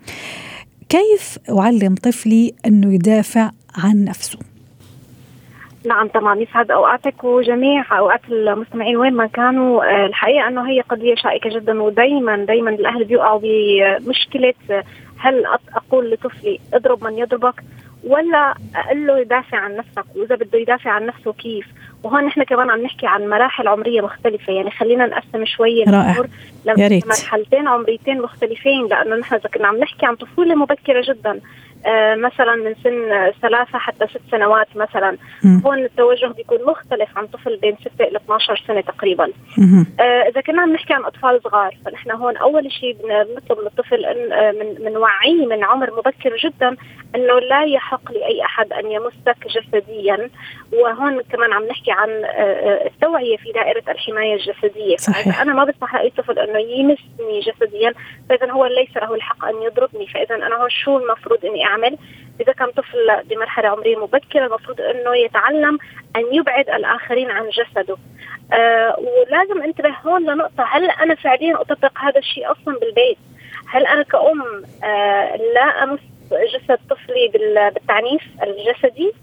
كيف 0.89 1.37
أعلم 1.49 1.95
طفلي 1.95 2.53
أنه 2.65 2.93
يدافع 2.93 3.51
عن 3.75 4.03
نفسه؟ 4.03 4.39
نعم 5.87 6.07
طبعا 6.07 6.39
يسعد 6.39 6.71
أوقاتك 6.71 7.23
وجميع 7.23 7.99
أوقات 7.99 8.21
المستمعين 8.31 8.97
وين 8.97 9.13
ما 9.13 9.27
كانوا. 9.27 9.83
آه، 9.83 10.05
الحقيقة 10.05 10.47
أنه 10.47 10.69
هي 10.69 10.81
قضية 10.81 11.15
شائكة 11.15 11.49
جدا 11.49 11.81
ودائما 11.81 12.35
دائما 12.37 12.69
الأهل 12.69 13.03
بيوقعوا 13.03 13.39
بمشكلة 13.43 14.53
هل 15.19 15.45
أقول 15.75 16.11
لطفلي 16.11 16.59
اضرب 16.73 17.03
من 17.03 17.17
يضربك 17.17 17.63
ولا 18.03 18.55
أقول 18.75 19.07
له 19.07 19.19
يدافع 19.19 19.57
عن 19.57 19.75
نفسك 19.75 20.05
وإذا 20.15 20.35
بده 20.35 20.59
يدافع 20.59 20.91
عن 20.91 21.05
نفسه 21.05 21.33
كيف؟ 21.33 21.65
وهون 22.03 22.23
نحن 22.25 22.43
كمان 22.43 22.69
عم 22.69 22.81
نحكي 22.81 23.07
عن 23.07 23.29
مراحل 23.29 23.67
عمرية 23.67 24.01
مختلفة. 24.01 24.53
يعني 24.53 24.71
خلينا 24.71 25.05
نقسم 25.05 25.45
شوي 25.45 25.83
الأمور 25.83 26.27
لمرحلتين 26.65 27.67
عمريتين 27.67 28.21
مختلفين 28.21 28.87
لأنه 28.87 29.15
نحن 29.15 29.35
إذا 29.35 29.49
كنا 29.49 29.67
عم 29.67 29.77
نحكي 29.77 30.05
عن 30.05 30.15
طفولة 30.15 30.55
مبكرة 30.55 31.03
جدا. 31.07 31.31
آه، 31.31 31.39
مثلا 32.15 32.55
من 32.55 32.75
سن 32.83 33.31
ثلاثة 33.41 33.77
حتى 33.77 34.07
ست 34.07 34.21
سنوات 34.31 34.67
مثلا. 34.75 35.17
هون 35.65 35.79
التوجه 35.85 36.25
بيكون 36.27 36.65
مختلف 36.65 37.17
عن 37.17 37.27
طفل 37.27 37.57
بين 37.57 37.75
6 37.81 38.05
إلى 38.05 38.17
12 38.17 38.63
سنة 38.67 38.81
تقريبا. 38.81 39.31
آه 39.99 40.29
إذا 40.29 40.41
كنا 40.41 40.61
عم 40.61 40.73
نحكي 40.73 40.93
عن 40.93 41.05
أطفال 41.05 41.41
صغار 41.43 41.77
فنحن 41.85 42.11
هون 42.11 42.37
أول 42.37 42.71
شيء 42.71 42.97
بنطلب 43.03 43.59
من 43.59 43.67
الطفل 43.67 44.05
إن 44.05 44.31
آه، 44.31 44.51
من 44.51 44.85
من 44.85 44.97
وعيه 44.97 45.45
من 45.45 45.63
عمر 45.63 45.91
مبكر 45.97 46.35
جدا 46.37 46.75
إنه 47.15 47.39
لا 47.39 47.63
يحق 47.63 48.11
لأي 48.11 48.43
أحد 48.43 48.73
أن 48.73 48.91
يمسك 48.91 49.47
جسديا. 49.47 50.29
وهون 50.73 51.21
كمان 51.21 51.53
عم 51.53 51.63
نحكي 51.63 51.91
عن 51.91 52.09
آه، 52.25 52.87
التوعية 52.87 53.37
في 53.37 53.51
دائرة 53.51 53.83
الحماية 53.87 54.33
الجسدية. 54.33 54.95
صحيح. 54.97 55.41
أنا 55.41 55.53
ما 55.53 55.63
بسمح 55.63 55.95
لأي 55.95 56.09
طفل 56.09 56.39
إنه 56.39 56.59
يمسني 56.59 57.39
جسديا 57.39 57.93
فإذا 58.29 58.51
هو 58.51 58.65
ليس 58.65 58.97
له 58.97 59.13
الحق 59.15 59.45
أن 59.45 59.61
يضربني. 59.61 60.07
فإذا 60.07 60.35
أنا 60.35 60.55
هون 60.55 60.69
شو 60.69 60.97
المفروض 60.97 61.45
إني 61.45 61.65
أعمل 61.65 61.76
إذا 62.41 62.53
كان 62.53 62.71
طفل 62.71 63.23
بمرحلة 63.29 63.69
عمرية 63.69 63.95
مبكرة 63.95 64.45
المفروض 64.45 64.81
أنه 64.81 65.15
يتعلم 65.15 65.77
أن 66.15 66.23
يبعد 66.31 66.69
الآخرين 66.69 67.31
عن 67.31 67.49
جسده. 67.49 67.97
آه 68.53 68.99
ولازم 68.99 69.61
انتبه 69.61 69.89
هون 70.05 70.23
لنقطة. 70.23 70.63
هل 70.63 70.89
أنا 70.89 71.15
فعليا 71.15 71.61
أطبق 71.61 71.91
هذا 71.99 72.19
الشيء 72.19 72.51
أصلا 72.51 72.79
بالبيت؟ 72.79 73.17
هل 73.67 73.85
أنا 73.85 74.03
كأم 74.03 74.63
آه 74.83 75.35
لا 75.35 75.83
أمس 75.83 75.99
جسد 76.31 76.79
طفلي 76.89 77.31
بالتعنيف 77.33 78.21
الجسدي؟ 78.43 79.13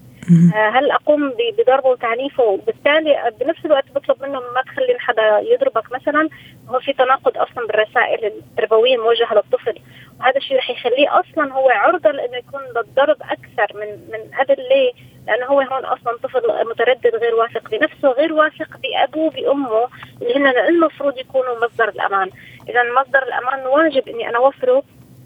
هل 0.53 0.91
أقوم 0.91 1.33
بضربه 1.57 1.89
وتعنيفه؟ 1.89 2.43
وبالتالي 2.43 3.31
بنفس 3.39 3.65
الوقت 3.65 3.91
بطلب 3.95 4.23
منه 4.23 4.39
ما 4.39 4.61
تخلي 4.61 4.95
حدا 4.99 5.39
يضربك 5.39 5.91
مثلا. 5.91 6.29
هو 6.69 6.79
في 6.79 6.93
تناقض 6.93 7.37
أصلا 7.37 7.67
بالرسائل 7.67 8.25
التربوية 8.25 8.95
الموجهة 8.95 9.33
للطفل. 9.33 9.75
وهذا 10.19 10.37
الشيء 10.37 10.57
رح 10.57 10.69
يخليه 10.69 11.19
أصلا 11.19 11.53
هو 11.53 11.69
عرضة 11.69 12.11
لإنه 12.11 12.37
يكون 12.37 12.61
للضرب 12.75 13.17
أكثر 13.21 13.77
من 13.79 13.87
من 13.87 14.37
قبل. 14.39 14.55
ليه؟ 14.69 14.93
لأنه 15.27 15.45
هو 15.45 15.61
هون 15.61 15.85
أصلا 15.85 16.17
طفل 16.23 16.69
متردد 16.69 17.15
غير 17.15 17.35
واثق 17.35 17.69
بنفسه 17.69 18.09
غير 18.11 18.33
واثق 18.33 18.77
بأبوه 18.77 19.29
بأمه 19.29 19.87
اللي 20.21 20.35
هن 20.35 20.47
المفروض 20.47 21.17
يكونوا 21.17 21.65
مصدر 21.65 21.89
الأمان، 21.89 22.29
اذا 22.69 22.83
مصدر 23.01 23.23
الأمان 23.23 23.67
واجب 23.67 24.09
إني 24.09 24.29
أنا 24.29 24.37
أوفره 24.37 24.83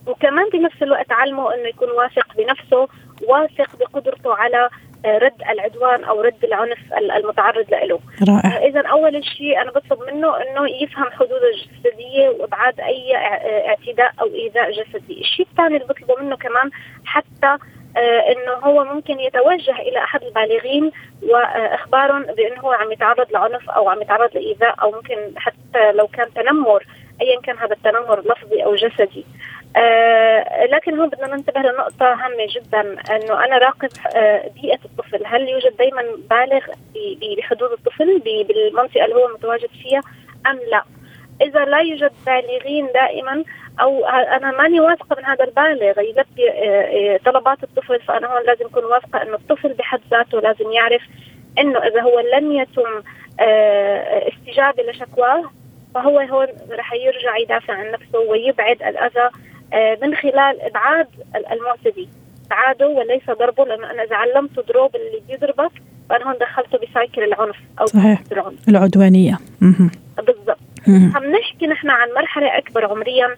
وكمان 0.07 0.49
بنفس 0.49 0.83
الوقت 0.83 1.11
علمه 1.11 1.53
إنه 1.53 1.67
يكون 1.67 1.89
واثق 1.89 2.35
بنفسه 2.37 2.87
واثق 3.27 3.75
بقدرته 3.79 4.35
على 4.35 4.69
رد 5.05 5.41
العدوان 5.49 6.03
أو 6.03 6.21
رد 6.21 6.43
العنف 6.43 6.93
المتعرض 6.93 7.65
له. 7.71 7.99
رائع. 8.29 8.57
اذا 8.57 8.87
أول 8.87 9.25
شيء 9.25 9.61
أنا 9.61 9.71
بطلب 9.71 9.99
منه 10.13 10.37
إنه 10.37 10.69
يفهم 10.69 11.11
حدوده 11.11 11.49
الجسدية 11.53 12.29
وأبعاد 12.29 12.79
أي 12.79 13.15
اعتداء 13.67 14.11
أو 14.21 14.25
إيذاء 14.25 14.71
جسدي. 14.71 15.21
الشيء 15.21 15.47
الثاني 15.51 15.75
اللي 15.75 15.87
بطلبه 15.87 16.21
منه 16.21 16.35
كمان 16.35 16.69
حتى 17.05 17.57
آه 17.97 18.31
إنه 18.31 18.51
هو 18.53 18.83
ممكن 18.83 19.19
يتوجه 19.19 19.75
إلى 19.79 19.99
أحد 19.99 20.23
البالغين 20.23 20.91
واخبارهم 21.23 22.23
بإنه 22.23 22.61
هو 22.61 22.71
عم 22.71 22.91
يتعرض 22.91 23.31
لعنف 23.31 23.69
أو 23.69 23.89
عم 23.89 24.01
يتعرض 24.01 24.29
لإيذاء 24.33 24.75
أو 24.81 24.91
ممكن 24.91 25.17
حتى 25.37 25.91
لو 25.91 26.07
كان 26.07 26.33
تنمر 26.33 26.85
ايا 27.21 27.41
كان 27.41 27.57
هذا 27.57 27.73
التنمر 27.73 28.19
لفظي 28.19 28.63
أو 28.63 28.75
جسدي. 28.75 29.25
آه 29.75 30.65
لكن 30.65 30.99
هون 30.99 31.09
بدنا 31.09 31.35
ننتبه 31.35 31.61
لنقطة 31.61 32.13
هامة 32.13 32.47
جدا 32.55 32.81
إنه 33.15 33.45
أنا 33.45 33.57
راقب 33.57 33.89
آه 34.15 34.49
بيئة 34.61 34.78
الطفل، 34.99 35.25
هل 35.25 35.49
يوجد 35.49 35.77
دائما 35.77 36.01
بالغ 36.29 36.65
بحدود 37.37 37.71
الطفل؟ 37.71 38.19
بالمنطقة 38.19 39.05
اللي 39.05 39.15
هو 39.15 39.27
متواجد 39.27 39.69
فيها 39.83 40.01
أم 40.47 40.59
لا؟ 40.71 40.83
إذا 41.41 41.65
لا 41.65 41.79
يوجد 41.79 42.11
بالغين 42.25 42.87
دائما 42.93 43.43
أو 43.81 44.05
أنا 44.05 44.51
ماني 44.51 44.79
واثقة 44.79 45.15
من 45.15 45.25
هذا 45.25 45.43
البالغ. 45.43 45.99
يلبي 45.99 46.49
آه، 46.49 47.15
آه، 47.15 47.19
طلبات 47.25 47.63
الطفل 47.63 47.99
فأنا 47.99 48.27
هون 48.27 48.45
لازم 48.45 48.65
أكون 48.65 48.83
واثقة 48.83 49.21
إنه 49.21 49.35
الطفل 49.35 49.73
بحد 49.73 50.01
ذاته 50.11 50.41
لازم 50.41 50.71
يعرف 50.71 51.01
إنه 51.59 51.79
إذا 51.79 52.01
هو 52.01 52.19
لم 52.19 52.51
يتم 52.51 53.03
آه، 53.39 54.29
استجابه 54.29 54.83
لشكواه 54.83 55.51
فهو 55.95 56.19
هون 56.19 56.47
رح 56.71 56.93
يرجع 56.93 57.37
يدافع 57.37 57.73
عن 57.73 57.91
نفسه 57.91 58.19
ويبعد 58.19 58.83
الأذى 58.83 59.29
من 60.01 60.15
خلال 60.15 60.61
إبعاد 60.61 61.07
المعتدي. 61.51 62.09
ابعاده 62.51 62.87
وليس 62.87 63.23
ضربه 63.39 63.65
لأنه 63.65 63.91
أنا 63.91 64.03
اذا 64.03 64.15
علمته 64.15 64.61
ضروب 64.61 64.95
اللي 64.95 65.21
بيضربك 65.29 65.71
فانا 66.09 66.27
هون 66.27 66.35
دخلته 66.37 66.77
بسايكل 66.77 67.23
العنف 67.23 67.55
أو 67.81 67.85
صحيح. 67.85 68.21
العنف. 68.31 68.69
العدوانية. 68.69 69.37
بالضبط. 70.17 70.59
عم 70.87 71.31
نحكي 71.31 71.67
نحن 71.67 71.89
عن 71.89 72.07
مرحلة 72.15 72.57
أكبر 72.57 72.85
عمريا 72.85 73.35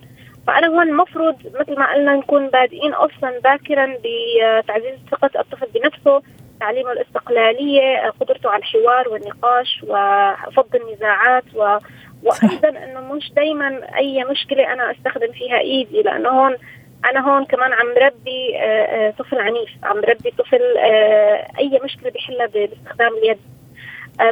فأنا 0.47 0.67
هون 0.67 0.89
المفروض 0.89 1.35
مثل 1.59 1.79
ما 1.79 1.93
قلنا 1.93 2.15
نكون 2.15 2.47
بادئين 2.47 2.93
أصلا 2.93 3.39
باكرا 3.43 3.85
بتعزيز 3.85 4.95
ثقة 5.11 5.29
الطفل 5.39 5.67
بنفسه 5.75 6.21
تعليمه 6.59 6.91
الاستقلالية 6.91 8.09
قدرته 8.19 8.49
على 8.49 8.59
الحوار 8.59 9.09
والنقاش 9.09 9.83
وفض 9.83 10.75
النزاعات 10.75 11.43
و 11.55 11.77
وأيضا 12.23 12.69
إنه 12.69 13.13
مش 13.13 13.31
دائما 13.35 13.97
أي 13.97 14.23
مشكلة 14.31 14.73
أنا 14.73 14.91
أستخدم 14.91 15.31
فيها 15.31 15.59
إيدي 15.59 16.01
لأنه 16.01 16.29
هون 16.29 16.55
أنا 17.05 17.19
هون 17.29 17.45
كمان 17.45 17.73
عم 17.73 17.87
ربي 17.87 18.57
آه، 18.57 19.07
آه، 19.07 19.11
طفل 19.11 19.39
عنيف 19.39 19.69
عم 19.83 19.97
ربي 19.97 20.31
طفل 20.37 20.77
آه، 20.77 21.47
أي 21.59 21.79
مشكلة 21.83 22.11
بحلها 22.11 22.45
باستخدام 22.45 23.13
اليد. 23.13 23.37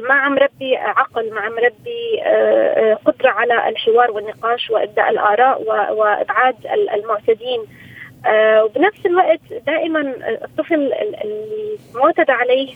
ما 0.09 0.13
عم 0.13 0.37
ربي 0.37 0.77
عقل 0.77 1.33
ما 1.33 1.41
عم 1.41 1.53
ربي 1.53 2.21
قدرة 3.05 3.29
على 3.29 3.69
الحوار 3.69 4.11
والنقاش 4.11 4.69
وإبداء 4.69 5.09
الآراء 5.09 5.61
وإبعاد 5.93 6.55
المعتدين. 6.93 7.59
وبنفس 8.63 9.05
الوقت 9.05 9.39
دائما 9.65 10.13
الطفل 10.43 10.93
المعتدى 11.93 12.31
عليه 12.31 12.73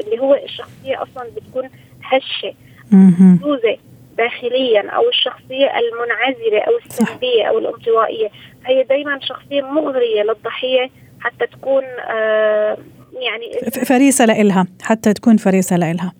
اللي 0.00 0.18
هو 0.18 0.34
الشخصية 0.34 1.02
أصلا 1.02 1.30
بتكون 1.36 1.70
هشة 2.02 2.54
محدوده 2.92 3.76
داخليا 4.18 4.90
أو 4.90 5.08
الشخصية 5.08 5.72
المنعزلة 5.78 6.60
أو 6.60 6.76
السلبية 6.76 7.44
أو 7.44 7.58
الانطوائية. 7.58 8.30
هي 8.66 8.82
دائما 8.82 9.18
شخصية 9.22 9.62
مغرية 9.62 10.22
للضحية 10.22 10.90
حتى 11.20 11.46
تكون 11.46 11.84
آه 11.84 12.78
يعني 13.12 13.70
فريسة 13.84 14.24
لإلها 14.24 14.66
حتى 14.82 15.12
تكون 15.12 15.36
فريسة 15.36 15.76
لإلها. 15.76 16.12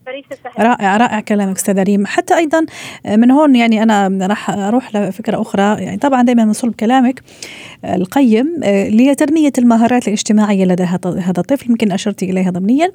رائع 0.58 0.96
رائع 0.96 1.20
كلامك 1.20 1.56
أستاذ 1.56 1.82
ريم. 1.82 2.06
حتى 2.06 2.36
أيضا 2.36 2.66
من 3.08 3.30
هون 3.30 3.56
يعني 3.56 3.82
أنا 3.82 4.26
راح 4.26 4.50
أروح 4.50 4.96
لفكرة 4.96 5.40
أخرى. 5.42 5.84
يعني 5.84 5.96
طبعا 5.96 6.22
دائما 6.22 6.44
من 6.44 6.52
صلب 6.52 6.74
كلامك 6.74 7.22
القيم 7.84 8.60
لتنميه 8.64 9.52
المهارات 9.58 10.08
الاجتماعية 10.08 10.64
لدى 10.64 10.82
هذا 10.82 11.38
الطفل. 11.38 11.70
يمكن 11.70 11.92
اشرتي 11.92 12.30
إليها 12.30 12.50
ضمنيا. 12.50 12.90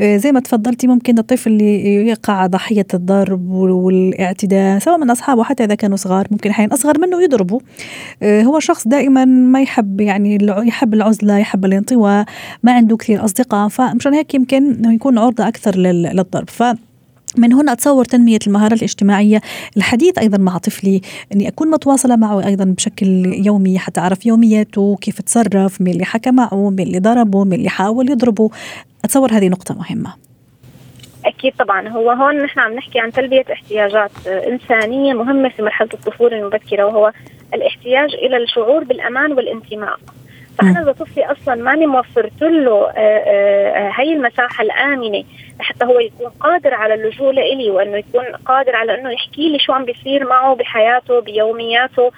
زي 0.00 0.32
ما 0.32 0.40
تفضلتي 0.40 0.86
ممكن 0.86 1.18
الطفل 1.18 1.50
اللي 1.50 2.06
يقع 2.06 2.46
ضحية 2.46 2.86
الضرب 2.94 3.50
والاعتداء 3.50 4.78
سواء 4.78 4.98
من 4.98 5.10
أصحابه 5.10 5.44
حتى 5.44 5.64
إذا 5.64 5.74
كانوا 5.74 5.96
صغار. 5.96 6.26
ممكن 6.30 6.50
أحيانا 6.50 6.74
أصغر 6.74 6.98
منه 6.98 7.22
يضربوا 7.22 7.60
هو 8.22 8.58
شخص 8.58 8.88
دائما 8.88 9.24
ما 9.24 9.62
يحب 9.62 10.00
يعني 10.00 10.38
يحب 10.42 10.94
العزلة 10.94 11.38
يحب 11.38 11.64
الانطواء 11.64 12.24
ما 12.62 12.72
عنده 12.72 12.96
كثير 12.96 13.24
أصدقاء. 13.24 13.39
فمشان 13.68 14.14
هيك 14.14 14.34
يمكن 14.34 14.74
إنه 14.74 14.94
يكون 14.94 15.18
عرضة 15.18 15.48
أكثر 15.48 15.76
للضرب. 15.76 16.50
ف 16.50 16.62
من 17.36 17.52
هنا 17.52 17.72
أتصور 17.72 18.04
تنمية 18.04 18.38
المهارة 18.46 18.74
الاجتماعية. 18.74 19.40
الحديث 19.76 20.18
أيضا 20.18 20.38
مع 20.38 20.58
طفلي 20.58 21.00
أني 21.32 21.48
أكون 21.48 21.70
متواصلة 21.70 22.16
معه 22.16 22.46
أيضا 22.46 22.64
بشكل 22.64 23.06
يومي 23.46 23.78
حتى 23.78 24.00
أعرف 24.00 24.26
يومياته 24.26 24.96
كيف 25.00 25.20
تصرف 25.20 25.80
مين 25.80 25.92
اللي 25.92 26.04
حكى 26.04 26.30
معه 26.30 26.70
مين 26.70 26.86
اللي 26.86 26.98
ضربه 26.98 27.44
مين 27.44 27.58
اللي 27.58 27.68
حاول 27.68 28.10
يضربه. 28.10 28.50
أتصور 29.04 29.32
هذه 29.32 29.48
نقطة 29.48 29.74
مهمة. 29.74 30.14
أكيد 31.24 31.52
طبعا. 31.58 31.88
هو 31.88 32.10
هون 32.10 32.42
نحن 32.42 32.60
عم 32.60 32.74
نحكي 32.74 33.00
عن 33.00 33.12
تلبية 33.12 33.44
احتياجات 33.52 34.10
إنسانية 34.26 35.12
مهمة 35.12 35.48
في 35.48 35.62
مرحلة 35.62 35.88
الطفولة 35.94 36.38
المبكرة 36.38 36.84
وهو 36.84 37.12
الاحتياج 37.54 38.14
إلى 38.14 38.36
الشعور 38.36 38.84
بالأمان 38.84 39.32
والانتماء. 39.32 39.96
فانا 40.60 40.82
اذا 40.82 40.92
طفلي 40.92 41.24
أصلا 41.24 41.54
ماني 41.54 41.86
موفرت 41.86 42.42
له 42.42 42.90
هي 43.98 44.12
المساحة 44.12 44.62
الآمنة 44.62 45.24
حتى 45.60 45.84
هو 45.84 46.00
يكون 46.00 46.30
قادر 46.40 46.74
على 46.74 46.94
اللجوء 46.94 47.32
لإلي 47.32 47.70
وإنه 47.70 47.96
يكون 47.96 48.24
قادر 48.24 48.76
على 48.76 48.94
إنه 48.94 49.10
يحكي 49.10 49.48
لي 49.48 49.58
شو 49.58 49.72
عم 49.72 49.84
بيصير 49.84 50.28
معه 50.28 50.54
بحياته 50.54 51.20
بيومياته. 51.20 52.12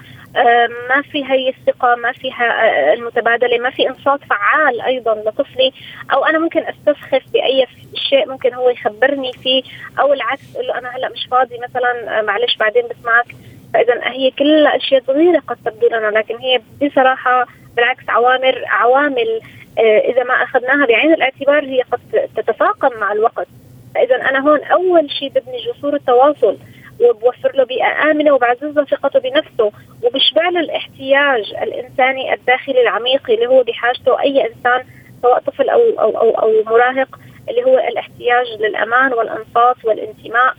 ما 0.89 1.03
في 1.13 1.25
هي 1.25 1.49
الثقة 1.49 1.95
ما 1.95 2.13
فيها 2.13 2.93
المتبادلة 2.93 3.59
ما 3.59 3.71
في 3.71 3.89
إنصات 3.89 4.21
فعال 4.31 4.81
أيضا 4.81 5.15
لطفلي. 5.15 5.73
أو 6.13 6.25
أنا 6.25 6.39
ممكن 6.39 6.61
أستسخف 6.61 7.23
بأي 7.33 7.67
شيء 7.95 8.29
ممكن 8.29 8.55
هو 8.55 8.71
يخبرني 8.71 9.33
فيه 9.33 9.63
أو 10.01 10.13
العكس 10.13 10.55
أقول 10.55 10.67
له 10.67 10.79
أنا 10.79 10.97
هلأ 10.97 11.09
مش 11.09 11.29
فاضي 11.31 11.59
مثلا 11.59 12.23
معلش 12.23 12.57
بعدين 12.57 12.83
بسمعك. 12.83 13.27
فاذا 13.75 14.00
هي 14.02 14.31
كلها 14.31 14.76
اشياء 14.76 15.02
صغيره 15.07 15.38
قد 15.38 15.57
تبدو 15.64 15.87
لنا 15.88 16.07
لكن 16.19 16.37
هي 16.38 16.61
بصراحة 16.83 17.47
بالعكس 17.76 18.05
عوامل 18.09 18.64
عوامل 18.67 19.41
إذا 19.79 20.25
ما 20.25 20.35
أخذناها 20.35 20.87
بعين 20.87 21.12
الاعتبار 21.12 21.64
هي 21.64 21.83
قد 21.83 22.29
تتفاقم 22.37 23.00
مع 23.00 23.12
الوقت. 23.12 23.47
فاذا 23.95 24.17
أنا 24.17 24.38
هون 24.38 24.64
أول 24.64 25.11
شيء 25.11 25.29
ببني 25.29 25.57
جسور 25.59 25.95
التواصل 25.95 26.59
وبوفر 27.00 27.57
له 27.57 27.64
بيئة 27.64 28.11
آمنة 28.11 28.33
وبعزز 28.33 28.64
له 28.79 28.85
ثقته 28.85 29.21
بنفسه 29.21 29.73
وبشبع 30.02 30.49
له 30.49 30.61
الاحتياج 30.61 31.55
الإنساني 31.62 32.35
الداخلي 32.35 32.81
العميق 32.81 33.31
اللي 33.31 33.47
هو 33.47 33.62
بحاجته 33.62 34.21
أي 34.21 34.47
إنسان 34.47 34.85
سواء 35.23 35.38
طفل 35.38 35.69
أو 35.69 35.81
أو 35.99 36.19
أو, 36.19 36.31
أو 36.31 36.62
مراهق 36.67 37.19
اللي 37.49 37.64
هو 37.64 37.79
الاحتياج 37.79 38.47
للأمان 38.61 39.12
والإنصات 39.12 39.85
والانتماء. 39.85 40.55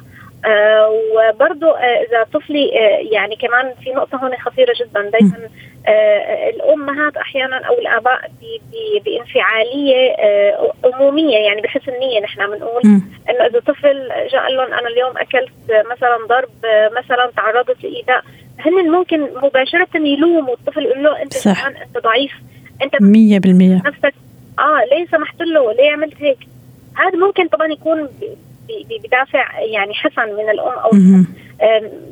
آه 0.46 0.90
وبرضه 0.90 1.78
آه 1.78 2.04
إذا 2.04 2.24
طفلي 2.34 2.72
آه 2.80 3.14
يعني 3.14 3.36
كمان 3.36 3.74
في 3.84 3.90
نقطة 3.92 4.18
هون 4.18 4.38
خطيرة 4.38 4.74
جدا. 4.80 5.10
دائما 5.10 5.50
الأمهات 6.50 7.18
أحيانا 7.18 7.58
أو 7.58 7.74
الآباء 7.74 8.32
بانفعالية 9.06 10.12
آه 10.12 10.74
عموميه 10.86 11.38
يعني 11.38 11.62
بحسن 11.62 11.92
نيه 11.92 12.20
نحن 12.20 12.48
بنقول 12.48 12.82
إنه 13.30 13.46
إذا 13.46 13.60
طفل 13.60 14.10
جاء 14.32 14.42
قال 14.42 14.56
لهم 14.56 14.74
أنا 14.74 14.88
اليوم 14.88 15.18
أكلت 15.18 15.52
مثلا 15.92 16.18
ضرب 16.28 16.50
مثلا 16.98 17.32
تعرضت 17.36 17.84
لإيذاء 17.84 18.24
هن 18.60 18.90
ممكن 18.90 19.22
مباشرة 19.22 19.88
يلوموا 19.96 20.54
الطفل 20.54 20.86
يقول 20.86 21.04
له 21.04 21.22
أنت 21.22 21.34
صح. 21.34 21.66
أنت 21.66 21.98
ضعيف 22.04 22.32
أنت 22.82 22.96
100% 22.96 22.98
نفسك 23.88 24.14
آه 24.60 24.84
ليه 24.92 25.06
سمحت 25.12 25.42
له؟ 25.42 25.74
ليه 25.74 25.92
عملت 25.92 26.22
هيك؟ 26.22 26.38
هذا 26.96 27.18
ممكن 27.18 27.48
طبعا 27.48 27.68
يكون 27.68 28.10
بدافع 29.04 29.60
يعني 29.60 29.94
حسن 29.94 30.34
من 30.34 30.50
الأم 30.50 30.80
أو 30.80 30.92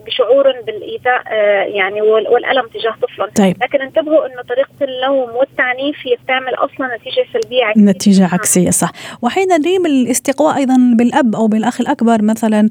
بشعور 0.05 0.43
بالإيذاء 0.65 1.33
يعني 1.77 2.01
والألم 2.01 2.67
تجاه 2.73 2.95
طفلهم. 3.01 3.29
طيب. 3.35 3.63
لكن 3.63 3.81
انتبهوا 3.81 4.25
انه 4.25 4.41
طريقة 4.49 4.69
اللوم 4.81 5.29
والتعنيف 5.35 5.95
هي 6.05 6.15
بتعمل 6.23 6.53
أصلا 6.55 6.97
نتيجة 6.97 7.25
سلبية 7.33 7.63
عكسية. 7.65 7.81
نتيجة 7.81 8.29
عكسية 8.33 8.69
صح. 8.69 8.91
وحين 9.21 9.47
نريم 9.47 9.85
الاستقواء 9.85 10.57
أيضا 10.57 10.75
بالأب 10.97 11.35
أو 11.35 11.47
بالأخ 11.47 11.81
الأكبر 11.81 12.21
مثلا 12.21 12.67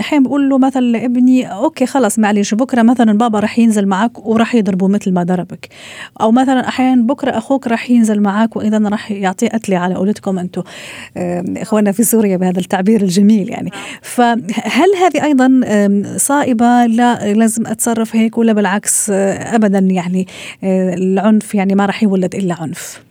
أحيانا 0.00 0.24
بقول 0.24 0.48
له 0.48 0.58
مثلا 0.58 0.82
لابني 0.82 1.52
أوكي 1.52 1.86
خلص 1.86 2.18
معلش 2.18 2.54
بكرة 2.54 2.82
مثلا 2.82 3.18
بابا 3.18 3.40
رح 3.40 3.58
ينزل 3.58 3.86
معك 3.86 4.26
وراح 4.26 4.54
يضربه 4.54 4.88
مثل 4.88 5.12
ما 5.12 5.22
ضربك. 5.22 5.68
أو 6.20 6.30
مثلا 6.32 6.68
أحيانا 6.68 7.06
بكرة 7.06 7.38
أخوك 7.38 7.66
رح 7.66 7.90
ينزل 7.90 8.20
معك 8.20 8.56
وإذا 8.56 8.88
رح 8.88 9.10
يعطيه 9.10 9.48
قتلة 9.48 9.78
على 9.78 9.94
قولتكم 9.94 10.38
أنتم 10.38 10.62
إخواننا 11.56 11.92
في 11.92 12.02
سوريا 12.02 12.36
بهذا 12.36 12.60
التعبير 12.60 13.00
الجميل 13.00 13.50
يعني. 13.50 13.70
فهل 14.02 14.90
هذه 15.00 15.24
أيضا 15.24 15.46
صائبة 16.16 16.86
لا 16.86 17.32
لازم 17.32 17.66
أتصرف 17.66 18.16
هيك 18.16 18.38
ولا 18.38 18.52
بالعكس 18.52 19.10
أبدا 19.54 19.78
يعني 19.78 20.26
العنف 20.94 21.54
يعني 21.54 21.74
ما 21.74 21.86
راح 21.86 22.02
يولد 22.02 22.34
إلا 22.34 22.56
عنف. 22.60 23.06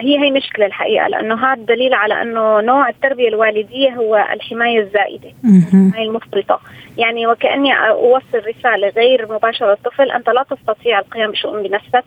هي 0.00 0.18
هي 0.18 0.30
مشكلة 0.30 0.66
الحقيقة 0.66 1.08
لأنه 1.08 1.34
هذا 1.34 1.62
دليل 1.62 1.94
على 1.94 2.22
أنه 2.22 2.60
نوع 2.60 2.88
التربية 2.88 3.28
الوالدية 3.28 3.90
هو 3.90 4.26
الحماية 4.32 4.80
الزائدة 4.80 5.32
الحمايه 5.44 6.08
المفرطه 6.08 6.60
يعني 6.98 7.26
وكأني 7.26 7.72
أوصل 7.72 8.46
رسالة 8.48 8.88
غير 8.88 9.32
مباشرة 9.32 9.70
للطفل 9.70 10.10
أنت 10.10 10.28
لا 10.28 10.44
تستطيع 10.50 10.98
القيام 10.98 11.30
بشؤون 11.30 11.62
بنفسك. 11.62 12.04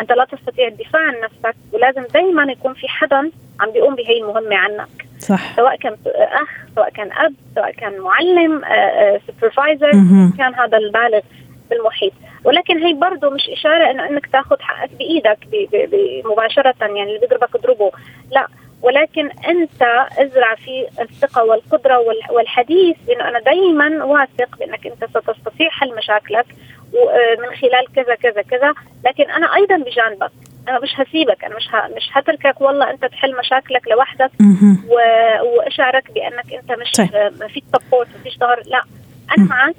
أنت 0.00 0.12
لا 0.12 0.24
تستطيع 0.24 0.68
الدفاع 0.68 1.02
عن 1.02 1.14
نفسك 1.20 1.56
ولازم 1.72 2.02
دائما 2.14 2.52
يكون 2.52 2.74
في 2.74 2.88
حدا 2.88 3.30
عم 3.60 3.70
بيقوم 3.70 3.94
بهي 3.94 4.18
المهمة 4.20 4.56
عنك. 4.56 4.88
صح. 5.18 5.56
سواء 5.56 5.76
كان 5.76 5.96
أخ 6.16 6.48
سواء 6.74 6.90
كان 6.90 7.12
أب 7.12 7.34
سواء 7.54 7.70
كان 7.70 7.98
معلم 8.00 8.62
supervisor 9.26 9.90
كان 10.38 10.54
هذا 10.54 10.78
البالغ 10.78 11.20
بالمحيط. 11.70 12.12
ولكن 12.44 12.78
هي 12.78 12.92
برضه 12.92 13.30
مش 13.30 13.48
إشارة 13.48 13.90
إنه 13.90 14.08
إنك 14.08 14.26
تاخذ 14.26 14.56
حقك 14.60 14.90
بإيدك 14.98 15.38
مباشرة 16.24 16.74
يعني 16.80 17.02
اللي 17.02 17.18
بيضربك 17.18 17.54
اضربه. 17.54 17.90
لا. 18.32 18.46
ولكن 18.82 19.30
أنت 19.48 19.82
ازرع 20.18 20.54
في 20.54 20.86
الثقة 21.00 21.44
والقدرة 21.44 21.98
والحديث 22.30 22.96
بانه 23.06 23.28
أنا 23.28 23.40
دائما 23.40 24.04
واثق 24.04 24.58
بإنك 24.58 24.86
أنت 24.86 25.04
ستستطيع 25.04 25.70
حل 25.70 25.96
مشاكلك 25.96 26.46
ومن 26.94 27.56
خلال 27.56 27.86
كذا 27.96 28.14
كذا 28.14 28.42
كذا. 28.42 28.74
لكن 29.06 29.30
أنا 29.30 29.54
أيضا 29.54 29.76
بجانبك. 29.76 30.30
أنا 30.68 30.78
مش 30.80 30.90
هسيبك. 30.96 31.44
أنا 31.44 31.56
مش. 31.56 31.68
مش 31.96 32.08
هتركك. 32.12 32.60
والله 32.60 32.90
أنت 32.90 33.04
تحل 33.04 33.36
مشاكلك 33.38 33.88
لوحدك 33.88 34.30
و... 34.88 34.94
وأشعرك 35.46 36.10
بأنك 36.12 36.52
أنت 36.54 36.72
مش 36.72 37.00
ما 37.40 37.48
فيك 37.48 37.64
سبورت 37.76 38.08
ما 38.16 38.22
فيش 38.22 38.38
ظهر. 38.38 38.62
لا. 38.66 38.82
أنا 39.38 39.46
معك 39.46 39.76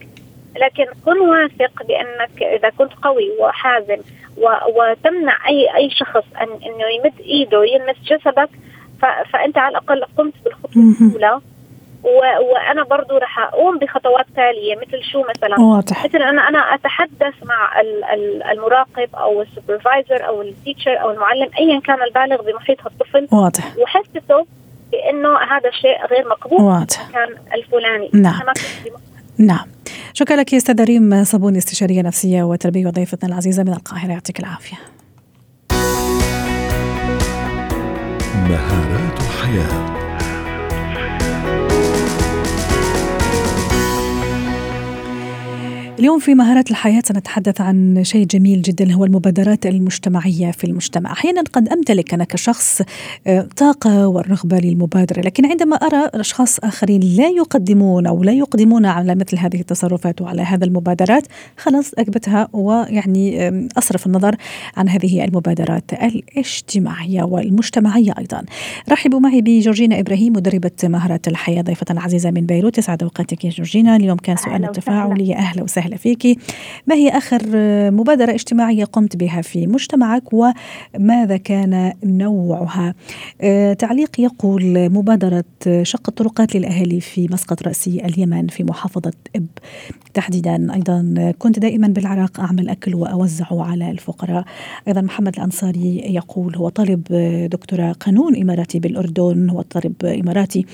لكن 0.61 0.85
كن 1.05 1.19
واثق 1.19 1.83
بأنك 1.83 2.43
إذا 2.43 2.69
كنت 2.69 2.93
قوي 2.93 3.31
وحازم 3.39 3.97
و... 4.37 4.49
وتمنع 4.75 5.47
أي 5.47 5.75
أي 5.75 5.89
شخص 5.89 6.23
ان 6.41 6.47
أنه 6.49 6.85
يمد 6.95 7.19
إيده 7.19 7.63
يلمس 7.63 7.95
جسدك 8.03 8.49
ف... 9.01 9.05
فأنت 9.33 9.57
على 9.57 9.71
الأقل 9.71 10.03
قمت 10.17 10.33
بالخطوة 10.45 10.83
الأولى. 11.01 11.41
وأنا 12.05 12.83
برضو 12.83 13.17
رح 13.17 13.39
أقوم 13.39 13.79
بخطوات 13.79 14.25
تاليه 14.35 14.75
مثل 14.75 15.03
شو 15.11 15.23
مثلا؟ 15.29 15.59
واضح. 15.59 16.05
مثل 16.05 16.17
أنا 16.17 16.49
أنا 16.49 16.59
أتحدث 16.59 17.33
مع 17.45 17.81
المراقب 18.51 19.09
أو 19.15 19.41
ال 19.41 19.49
supervisor 19.49 20.27
أو 20.27 20.41
ال 20.41 20.49
teacher 20.49 21.01
أو 21.01 21.11
المعلم 21.11 21.49
ايا 21.59 21.79
كان 21.79 21.97
البالغ 22.03 22.41
بمحيط 22.41 22.85
الطفل 22.85 23.27
واضح. 23.31 23.77
وحسسه 23.77 24.45
بأنه 24.91 25.37
هذا 25.37 25.69
الشيء 25.69 26.05
غير 26.11 26.27
مقبول. 26.29 26.61
واضح. 26.61 27.09
كان 27.13 27.29
الفلاني. 27.53 28.09
نعم. 28.13 28.41
نعم. 29.37 29.67
شكرا 30.13 30.35
لك 30.35 30.53
استاذه 30.53 30.83
ريم 30.83 31.23
صابوني 31.23 31.57
استشارية 31.57 32.01
نفسية 32.01 32.43
وتربية 32.43 32.87
وضيفتنا 32.87 33.29
العزيزة 33.29 33.63
من 33.63 33.73
القاهرة. 33.73 34.11
يعطيك 34.11 34.39
العافية. 34.39 34.77
مهارات 38.49 39.19
الحياة. 39.19 39.94
اليوم 45.99 46.19
في 46.19 46.35
مهارات 46.35 46.71
الحياة 46.71 47.01
سنتحدث 47.05 47.61
عن 47.61 48.03
شيء 48.03 48.25
جميل 48.25 48.61
جدا 48.61 48.93
هو 48.93 49.05
المبادرات 49.05 49.65
المجتمعية 49.65 50.51
في 50.51 50.63
المجتمع. 50.63 51.11
أحيانا 51.11 51.41
قد 51.53 51.69
أمتلك 51.69 52.13
أنا 52.13 52.23
كشخص 52.23 52.81
آه، 53.27 53.47
طاقة 53.55 54.07
والرغبة 54.07 54.59
للمبادرة 54.59 55.21
لكن 55.21 55.45
عندما 55.45 55.75
أرى 55.75 56.09
أشخاص 56.13 56.59
آخرين 56.59 57.01
لا 57.01 57.27
يقدمون 57.27 58.07
أو 58.07 58.23
لا 58.23 58.31
يقدمون 58.31 58.85
على 58.85 59.15
مثل 59.15 59.37
هذه 59.37 59.59
التصرفات 59.59 60.21
وعلى 60.21 60.41
هذا 60.41 60.65
المبادرات 60.65 61.27
خلاص 61.57 61.93
أكبتها 61.93 62.47
ويعني 62.53 63.49
أصرف 63.77 64.07
النظر 64.07 64.35
عن 64.77 64.89
هذه 64.89 65.25
المبادرات 65.25 65.93
الاجتماعية 65.93 67.23
والمجتمعية 67.23 68.13
أيضا. 68.17 68.43
رحبوا 68.89 69.19
معي 69.19 69.41
بجورجينا 69.41 69.99
إبراهيم 69.99 70.33
مدربة 70.33 70.71
مهارات 70.83 71.27
الحياة 71.27 71.61
ضيفة 71.61 71.85
عزيزة 71.89 72.31
من 72.31 72.45
بيروت. 72.45 72.77
يسعد 72.77 73.03
أوقاتك 73.03 73.45
يا 73.45 73.49
جورجينا. 73.49 73.95
اليوم 73.95 74.17
كان 74.17 74.35
سؤال 74.35 74.65
التفاعلي 74.65 75.35
أهلا 75.35 75.63
وسهلا. 75.63 75.94
فيك. 75.97 76.39
ما 76.87 76.95
هي 76.95 77.09
آخر 77.09 77.41
مبادرة 77.91 78.31
اجتماعية 78.31 78.83
قمت 78.85 79.15
بها 79.15 79.41
في 79.41 79.67
مجتمعك 79.67 80.23
وماذا 80.33 81.37
كان 81.37 81.93
نوعها؟ 82.03 82.93
آه، 83.41 83.73
تعليق 83.73 84.19
يقول 84.19 84.89
مبادرة 84.89 85.43
شق 85.83 86.01
الطرقات 86.07 86.55
للأهالي 86.55 86.99
في 86.99 87.27
مسقط 87.31 87.63
رأسي 87.63 88.05
اليمن 88.05 88.47
في 88.47 88.63
محافظة 88.63 89.13
إب. 89.35 89.47
تحديدا 90.13 90.73
أيضا 90.73 91.33
كنت 91.39 91.59
دائما 91.59 91.87
بالعراق 91.87 92.39
أعمل 92.39 92.69
أكل 92.69 92.95
وأوزعه 92.95 93.63
على 93.63 93.91
الفقراء. 93.91 94.45
أيضا 94.87 95.01
محمد 95.01 95.35
الأنصاري 95.35 95.97
يقول 96.05 96.55
هو 96.55 96.69
طالب 96.69 97.03
دكتوراه 97.51 97.91
قانون 97.91 98.35
إماراتي 98.35 98.79
بالأردن 98.79 99.49
هو 99.49 99.61
طالب 99.61 100.05
إماراتي 100.05 100.65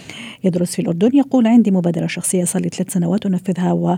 يدرس 0.44 0.76
في 0.76 0.82
الأردن. 0.82 1.18
يقول 1.18 1.48
عندي 1.48 1.72
مبادرة 1.72 2.08
شخصية 2.08 2.44
صار 2.44 2.62
لي 2.62 2.70
ثلاث 2.70 2.94
سنوات 2.94 3.26
أنفذها 3.26 3.98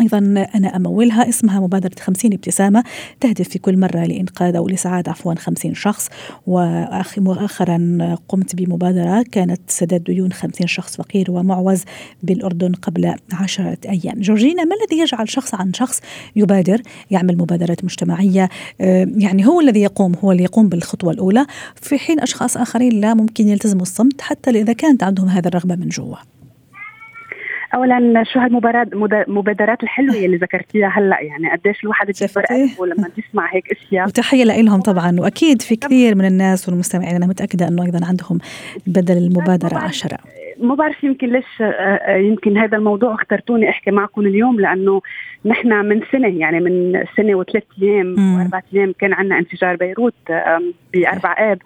أيضا 0.00 0.18
أنا 0.54 0.76
أمولها 0.76 1.28
اسمها 1.28 1.60
مبادرة 1.60 2.00
خمسين 2.00 2.32
ابتسامة 2.32 2.84
تهدف 3.20 3.48
في 3.48 3.58
كل 3.58 3.78
مرة 3.78 4.04
لإنقاذ 4.04 4.56
أو 4.56 4.68
لإسعاد 4.68 5.08
عفوا 5.08 5.34
خمسين 5.34 5.74
شخص. 5.74 6.08
ومؤخرا 6.46 7.98
قمت 8.28 8.56
بمبادرة 8.56 9.24
كانت 9.32 9.60
سداد 9.68 10.04
ديون 10.04 10.32
خمسين 10.32 10.66
شخص 10.66 10.96
فقير 10.96 11.30
ومعوز 11.30 11.82
بالأردن 12.22 12.72
قبل 12.72 13.14
عشرة 13.32 13.78
أيام. 13.88 14.20
جورجينا 14.20 14.64
ما 14.64 14.76
الذي 14.82 15.02
يجعل 15.02 15.28
شخص 15.28 15.54
عن 15.54 15.72
شخص 15.72 16.00
يبادر؟ 16.36 16.82
يعمل 17.10 17.36
مبادرات 17.36 17.84
مجتمعية 17.84 18.48
آه، 18.80 19.08
يعني 19.16 19.46
هو 19.46 19.60
الذي 19.60 19.80
يقوم 19.80 20.14
هو 20.24 20.32
اللي 20.32 20.42
يقوم 20.42 20.68
بالخطوة 20.68 21.12
الأولى. 21.12 21.46
في 21.74 21.98
حين 21.98 22.20
أشخاص 22.20 22.56
آخرين 22.56 23.00
لا 23.00 23.14
ممكن 23.14 23.48
يلتزموا 23.48 23.82
الصمت 23.82 24.20
حتى 24.20 24.50
إذا 24.50 24.72
كانت 24.72 25.02
عندهم 25.02 25.28
هذه 25.28 25.46
الرغبة 25.46 25.76
من 25.76 25.88
جوا. 25.88 26.16
اولا 27.74 28.24
شو 28.24 28.38
هالمبادرات 28.38 29.82
الحلوة 29.82 30.16
اللي 30.16 30.36
ذكرتيها 30.36 30.88
هلأ؟ 30.88 31.20
يعني 31.20 31.50
قديش 31.50 31.84
الواحد 31.84 32.06
بيكبر 32.06 32.86
لما 32.86 33.08
تسمع 33.08 33.54
هيك 33.54 33.72
أشياء. 33.72 34.06
وتحيه 34.06 34.44
لهم 34.44 34.80
طبعا 34.80 35.16
وأكيد 35.20 35.62
في 35.62 35.76
كثير 35.76 36.14
من 36.14 36.24
الناس 36.24 36.68
والمستمعين 36.68 37.16
أنا 37.16 37.26
متأكدة 37.26 37.68
إنه 37.68 37.84
أيضا 37.84 38.06
عندهم 38.06 38.38
بدل 38.86 39.16
المبادرة 39.16 39.78
عشرة. 39.78 40.18
ما 40.60 40.74
بعرف 40.74 41.04
يمكن 41.04 41.32
ليش 41.32 41.44
آه، 41.60 41.64
آه، 41.64 42.16
يمكن 42.16 42.58
هذا 42.58 42.76
الموضوع 42.76 43.14
اخترتوني 43.14 43.70
أحكي 43.70 43.90
معكم 43.90 44.20
اليوم 44.20 44.60
لأنه 44.60 45.02
نحن 45.44 45.68
من 45.68 46.00
سنة 46.12 46.28
يعني 46.28 46.60
من 46.60 47.04
سنة 47.16 47.34
وثلاث 47.34 47.62
أيام 47.82 48.36
وأربع 48.36 48.62
أيام 48.74 48.94
كان 48.98 49.12
عندنا 49.12 49.38
انفجار 49.38 49.76
بيروت 49.76 50.14
بأربع 50.94 51.36
آب. 51.38 51.58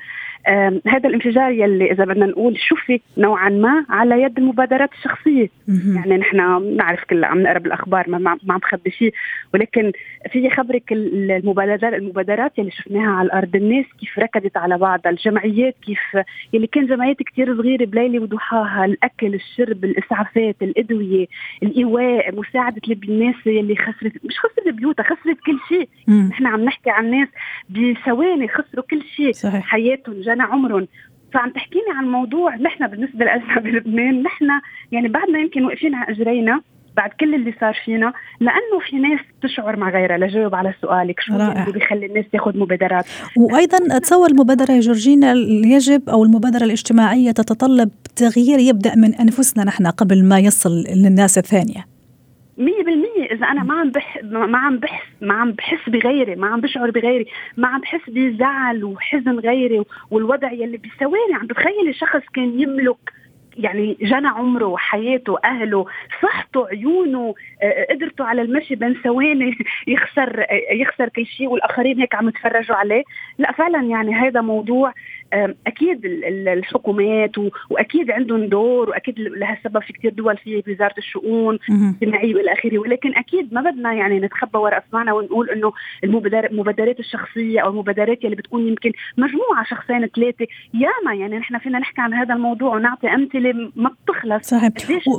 هذا 0.86 1.08
الانفجار 1.08 1.50
يلي 1.50 1.92
إذا 1.92 2.04
بدنا 2.04 2.26
نقول 2.26 2.58
شفت 2.58 3.00
نوعا 3.18 3.48
ما 3.48 3.84
على 3.88 4.22
يد 4.22 4.38
المبادرات 4.38 4.90
الشخصية. 4.92 5.48
يعني 5.68 6.16
نحن 6.16 6.58
بنعرف 6.58 7.04
كل 7.04 7.24
عم 7.24 7.42
نقرا 7.42 7.58
بالاخبار 7.58 8.10
ما, 8.10 8.18
ما 8.18 8.30
عم 8.50 8.58
بخبي 8.58 8.90
شيء 8.90 9.14
ولكن 9.54 9.92
في 10.32 10.50
خبرك 10.50 10.92
المبادرات 10.92 11.94
المبادرات 11.94 12.58
يلي 12.58 12.70
شفناها 12.70 13.10
على 13.10 13.26
الأرض 13.26 13.56
الناس 13.56 13.84
كيف 14.00 14.18
ركضت 14.18 14.56
على 14.56 14.78
بعضها 14.78 15.12
الجمعيات 15.12 15.74
كيف 15.86 16.24
يلي 16.52 16.66
كان 16.66 16.86
جمعيات 16.86 17.16
كثير 17.22 17.56
صغيرة 17.56 17.84
بليلة 17.84 18.20
وضحاها 18.20 18.84
الأكل 18.84 19.34
الشرب 19.34 19.84
الإسعافات 19.84 20.56
الأدوية 20.62 21.26
الإيواء 21.62 22.34
مساعدة 22.34 22.80
الناس 23.08 23.34
يلي 23.46 23.76
خسرت 23.76 24.12
مش 24.24 24.38
خسرت 24.38 24.74
بيوتها 24.74 25.02
خسرت 25.02 25.38
كل 25.46 25.58
شيء 25.68 25.88
نحن 26.28 26.46
عم 26.46 26.64
نحكي 26.64 26.90
عن 26.90 27.10
ناس 27.10 27.28
بثواني 27.70 28.48
خسروا 28.48 28.84
كل 28.90 29.02
شيء 29.16 29.32
صحيح. 29.32 29.64
حياتهم 29.64 30.22
لنا 30.34 30.44
عمرهم. 30.44 30.86
فعم 31.34 31.50
تحكيني 31.50 31.84
عن 31.98 32.04
موضوع 32.04 32.56
نحن 32.56 32.86
بالنسبة 32.86 33.24
لنا 33.24 33.60
بلبنان 33.64 34.22
نحن 34.22 34.48
يعني 34.92 35.08
بعدنا 35.08 35.38
يمكن 35.38 35.64
واقفين 35.64 35.94
على 35.94 36.14
إجرينا 36.14 36.60
بعد 36.96 37.10
كل 37.20 37.34
اللي 37.34 37.54
صار 37.60 37.74
فينا 37.84 38.12
لأنه 38.40 38.78
في 38.90 38.96
ناس 38.96 39.20
بتشعر 39.40 39.76
مع 39.76 39.90
غيرها. 39.90 40.18
لجاوب 40.18 40.54
على 40.54 40.74
سؤالك 40.82 41.20
شو 41.20 41.36
رائع. 41.36 41.62
اللي 41.62 41.72
بيخلي 41.72 42.06
الناس 42.06 42.24
تاخذ 42.32 42.58
مبادرات؟ 42.58 43.04
وأيضا 43.36 43.78
اتصور 43.96 44.30
المبادرة 44.30 44.72
يا 44.72 44.80
جورجينا 44.80 45.32
يجب 45.64 46.08
أو 46.08 46.24
المبادرة 46.24 46.64
الاجتماعية 46.64 47.30
تتطلب 47.30 47.90
تغيير 48.16 48.58
يبدأ 48.58 48.94
من 48.96 49.14
أنفسنا 49.14 49.64
نحن 49.64 49.86
قبل 49.86 50.24
ما 50.24 50.38
يصل 50.38 50.84
للناس 50.96 51.38
الثانية. 51.38 51.86
100% 52.58 53.13
فيني 53.24 53.32
إذا 53.32 53.46
أنا 53.46 53.62
ما 53.62 53.74
عم 53.74 53.90
بح 53.90 54.18
ما 54.22 54.58
عم 54.58 54.78
بحس 54.78 55.06
ما 55.20 55.34
عم 55.34 55.52
بحس 55.52 55.88
بغيري 55.88 56.34
ما 56.36 56.46
عم 56.46 56.60
بشعر 56.60 56.90
بغيري 56.90 57.26
ما 57.56 57.68
عم 57.68 57.80
بحس 57.80 58.10
بزعل 58.10 58.84
وحزن 58.84 59.38
غيري 59.38 59.82
والوضع 60.10 60.52
يلي 60.52 60.76
بيساويني 60.76 61.34
عم 61.34 61.46
بتخيلي 61.46 61.92
شخص 61.92 62.22
كان 62.34 62.60
يملك 62.60 62.96
يعني 63.56 63.96
جنى 64.00 64.28
عمره 64.28 64.66
وحياته 64.66 65.38
اهله 65.44 65.86
صحته 66.22 66.66
عيونه 66.66 67.34
آه، 67.62 67.64
آه، 67.64 67.94
قدرته 67.94 68.24
على 68.24 68.42
المشي 68.42 68.74
بين 68.74 68.94
ثواني 68.94 69.58
يخسر 69.86 70.40
آه، 70.40 70.74
يخسر 70.74 71.08
كل 71.08 71.26
شيء 71.26 71.48
والآخرين 71.48 72.00
هيك 72.00 72.14
عم 72.14 72.28
يتفرجوا 72.28 72.76
عليه. 72.76 73.02
لا 73.38 73.52
فعلا 73.52 73.82
يعني 73.82 74.14
هذا 74.14 74.40
موضوع 74.40 74.92
أكيد 75.66 76.00
الحكومات 76.48 77.38
وأكيد 77.70 78.10
عندهم 78.10 78.46
دور 78.46 78.90
وأكيد 78.90 79.14
لهالسبب 79.18 79.82
في 79.82 79.92
كثير 79.92 80.12
دول 80.12 80.36
في 80.36 80.62
وزارة 80.68 80.94
الشؤون 80.98 81.58
الاجتماعية 81.70 82.34
والى 82.34 82.52
آخره. 82.52 82.78
ولكن 82.78 83.14
أكيد 83.16 83.54
ما 83.54 83.60
بدنا 83.70 83.92
يعني 83.92 84.20
نتخبى 84.20 84.58
وراء 84.58 84.84
اسمعنا 84.88 85.12
ونقول 85.12 85.50
إنه 85.50 85.72
المبادرات 86.50 87.00
الشخصية 87.00 87.60
أو 87.60 87.70
المبادرات 87.70 88.24
اللي 88.24 88.36
بتكون 88.36 88.68
يمكن 88.68 88.92
مجموعة 89.16 89.64
شخصين 89.70 90.06
ثلاثة. 90.06 90.46
ياما 90.74 91.14
يعني 91.14 91.38
نحن 91.38 91.58
فينا 91.58 91.78
نحكي 91.78 92.00
عن 92.00 92.14
هذا 92.14 92.34
الموضوع 92.34 92.76
ونعطي 92.76 93.08
أمثلة 93.08 93.70
ما 93.76 93.90
بتخلص. 94.04 94.48
صحيح. 94.48 94.70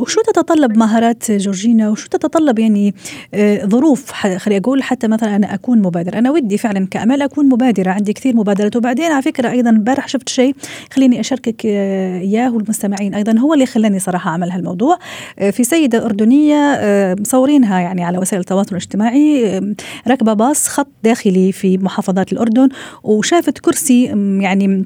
وشو 0.02 0.22
تتطلب 0.22 0.78
مهارات 0.78 1.32
جورجينا؟ 1.32 1.90
وشو 1.90 2.08
تتطلب 2.08 2.60
يعني 2.60 2.94
آه، 3.34 3.66
ظروف 3.66 4.12
خلي 4.12 4.58
أقول 4.58 4.84
حتى 4.84 5.08
مثلا 5.08 5.36
أنا 5.36 5.54
أكون 5.54 5.82
مبادرة. 5.82 6.18
أنا 6.20 6.32
ودي 6.32 6.58
فعلا 6.58 6.88
كامل 6.92 7.22
أكون 7.22 7.50
مبادرة. 7.50 7.92
عندي 7.92 8.14
كثير 8.14 8.36
مبادرات. 8.36 8.76
وبعدين 8.76 9.12
على 9.12 9.22
فكرة 9.22 9.52
أيضا 9.52 9.70
امبارح 9.70 10.05
امبارح 10.06 10.08
شفت 10.08 10.30
شيء 10.30 10.56
خليني 10.94 11.20
أشاركك 11.20 11.66
آه، 11.66 12.20
إياه 12.20 12.54
والمستمعين. 12.54 13.16
أيضا 13.16 13.40
هو 13.40 13.54
اللي 13.54 13.66
خلاني 13.66 14.00
صراحة 14.00 14.30
أعمل 14.30 14.52
هالموضوع. 14.52 14.98
آه، 15.40 15.50
في 15.50 15.64
سيدة 15.64 16.06
أردنية 16.06 16.56
آه، 16.56 17.16
مصورينها 17.20 17.80
يعني 17.80 18.04
على 18.04 18.18
وسائل 18.18 18.40
التواصل 18.40 18.70
الاجتماعي 18.72 19.62
راكبة 20.08 20.34
باص 20.34 20.68
خط 20.68 20.88
داخلي 21.04 21.52
في 21.52 21.78
محافظات 21.78 22.34
الأردن 22.34 22.70
وشافت 23.04 23.60
كرسي 23.60 24.04
يعني 24.42 24.86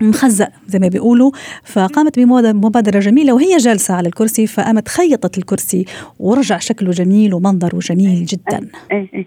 مخزق 0.00 0.48
زي 0.68 0.78
ما 0.78 0.88
بيقولوا. 0.88 1.30
فقامت 1.64 2.18
بمبادرة 2.18 2.98
جميلة 2.98 3.32
وهي 3.32 3.56
جالسة 3.56 3.94
على 3.94 4.08
الكرسي 4.08 4.46
فقامت 4.46 4.88
خيطت 4.88 5.38
الكرسي 5.38 5.84
ورجع 6.18 6.58
شكله 6.58 6.90
جميل 6.90 7.34
ومنظره 7.34 7.78
جميل 7.78 8.24
جدا. 8.24 8.68
أي 8.92 9.08
أي. 9.14 9.26